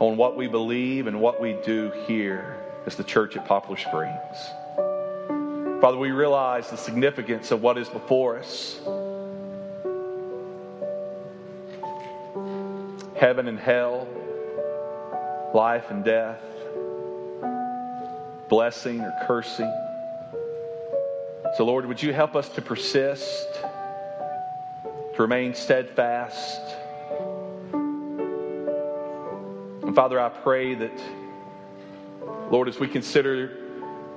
on 0.00 0.16
what 0.16 0.36
we 0.36 0.46
believe 0.46 1.06
and 1.06 1.20
what 1.20 1.40
we 1.40 1.54
do 1.64 1.90
here 2.06 2.56
as 2.86 2.96
the 2.96 3.04
church 3.04 3.36
at 3.36 3.46
Poplar 3.46 3.76
Springs. 3.76 4.50
Father, 5.80 5.98
we 5.98 6.10
realize 6.10 6.70
the 6.70 6.76
significance 6.76 7.50
of 7.50 7.62
what 7.62 7.78
is 7.78 7.88
before 7.88 8.38
us. 8.38 8.80
Heaven 13.16 13.48
and 13.48 13.58
hell, 13.58 14.06
life 15.54 15.90
and 15.90 16.04
death, 16.04 16.40
blessing 18.48 19.00
or 19.00 19.14
cursing. 19.26 19.72
So, 21.56 21.64
Lord, 21.64 21.86
would 21.86 22.02
you 22.02 22.12
help 22.12 22.34
us 22.34 22.48
to 22.50 22.62
persist 22.62 23.48
to 25.14 25.22
remain 25.22 25.54
steadfast. 25.54 26.60
And 29.94 29.96
Father, 29.96 30.18
I 30.18 30.28
pray 30.28 30.74
that, 30.74 31.00
Lord, 32.50 32.66
as 32.66 32.80
we 32.80 32.88
consider 32.88 33.52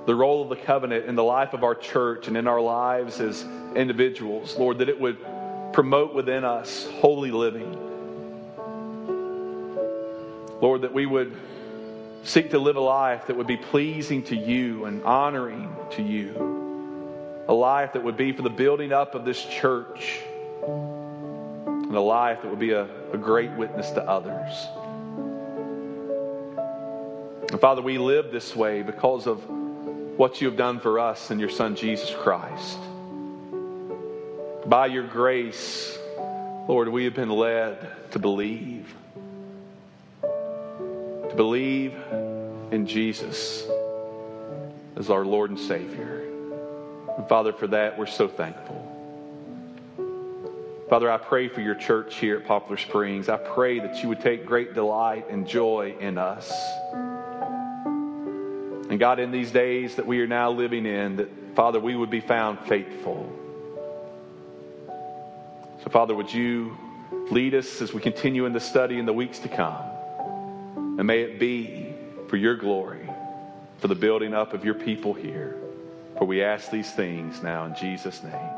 the 0.06 0.14
role 0.16 0.42
of 0.42 0.48
the 0.48 0.56
covenant 0.56 1.06
in 1.06 1.14
the 1.14 1.22
life 1.22 1.52
of 1.52 1.62
our 1.62 1.76
church 1.76 2.26
and 2.26 2.36
in 2.36 2.48
our 2.48 2.60
lives 2.60 3.20
as 3.20 3.44
individuals, 3.76 4.58
Lord, 4.58 4.78
that 4.78 4.88
it 4.88 4.98
would 4.98 5.18
promote 5.72 6.14
within 6.14 6.42
us 6.42 6.88
holy 6.94 7.30
living. 7.30 7.74
Lord, 10.60 10.80
that 10.80 10.92
we 10.92 11.06
would 11.06 11.32
seek 12.24 12.50
to 12.50 12.58
live 12.58 12.74
a 12.74 12.80
life 12.80 13.28
that 13.28 13.36
would 13.36 13.46
be 13.46 13.56
pleasing 13.56 14.24
to 14.24 14.36
you 14.36 14.84
and 14.86 15.04
honoring 15.04 15.76
to 15.92 16.02
you. 16.02 17.44
A 17.46 17.54
life 17.54 17.92
that 17.92 18.02
would 18.02 18.16
be 18.16 18.32
for 18.32 18.42
the 18.42 18.50
building 18.50 18.92
up 18.92 19.14
of 19.14 19.24
this 19.24 19.44
church. 19.44 20.22
And 20.66 21.94
a 21.94 22.00
life 22.00 22.42
that 22.42 22.50
would 22.50 22.58
be 22.58 22.72
a, 22.72 22.88
a 23.12 23.16
great 23.16 23.52
witness 23.52 23.92
to 23.92 24.02
others. 24.02 24.66
And 27.50 27.60
Father, 27.60 27.80
we 27.80 27.96
live 27.96 28.30
this 28.30 28.54
way 28.54 28.82
because 28.82 29.26
of 29.26 29.42
what 30.18 30.40
you 30.40 30.48
have 30.48 30.56
done 30.56 30.80
for 30.80 30.98
us 30.98 31.30
in 31.30 31.38
your 31.38 31.48
Son, 31.48 31.76
Jesus 31.76 32.14
Christ. 32.14 32.78
By 34.66 34.86
your 34.86 35.04
grace, 35.04 35.96
Lord, 36.68 36.88
we 36.88 37.04
have 37.04 37.14
been 37.14 37.30
led 37.30 38.10
to 38.10 38.18
believe. 38.18 38.94
To 40.20 41.32
believe 41.34 41.94
in 42.70 42.86
Jesus 42.86 43.66
as 44.96 45.08
our 45.08 45.24
Lord 45.24 45.48
and 45.48 45.58
Savior. 45.58 46.24
And 47.16 47.26
Father, 47.28 47.54
for 47.54 47.66
that, 47.68 47.98
we're 47.98 48.06
so 48.06 48.28
thankful. 48.28 48.84
Father, 50.90 51.10
I 51.10 51.16
pray 51.16 51.48
for 51.48 51.62
your 51.62 51.74
church 51.74 52.16
here 52.16 52.36
at 52.36 52.46
Poplar 52.46 52.76
Springs. 52.76 53.30
I 53.30 53.38
pray 53.38 53.78
that 53.78 54.02
you 54.02 54.10
would 54.10 54.20
take 54.20 54.44
great 54.44 54.74
delight 54.74 55.30
and 55.30 55.46
joy 55.46 55.94
in 55.98 56.18
us. 56.18 56.52
And 58.90 58.98
God, 58.98 59.18
in 59.18 59.30
these 59.30 59.50
days 59.50 59.96
that 59.96 60.06
we 60.06 60.20
are 60.20 60.26
now 60.26 60.50
living 60.50 60.86
in, 60.86 61.16
that, 61.16 61.28
Father, 61.54 61.78
we 61.78 61.94
would 61.94 62.10
be 62.10 62.20
found 62.20 62.58
faithful. 62.60 63.30
So, 65.82 65.90
Father, 65.90 66.14
would 66.14 66.32
you 66.32 66.76
lead 67.30 67.54
us 67.54 67.82
as 67.82 67.92
we 67.92 68.00
continue 68.00 68.46
in 68.46 68.52
the 68.52 68.60
study 68.60 68.98
in 68.98 69.04
the 69.06 69.12
weeks 69.12 69.38
to 69.40 69.48
come? 69.48 69.76
And 70.98 71.06
may 71.06 71.20
it 71.20 71.38
be 71.38 71.94
for 72.28 72.36
your 72.36 72.56
glory, 72.56 73.08
for 73.78 73.88
the 73.88 73.94
building 73.94 74.34
up 74.34 74.54
of 74.54 74.64
your 74.64 74.74
people 74.74 75.12
here. 75.12 75.56
For 76.16 76.24
we 76.24 76.42
ask 76.42 76.70
these 76.70 76.90
things 76.92 77.42
now 77.42 77.66
in 77.66 77.74
Jesus' 77.74 78.22
name. 78.22 78.57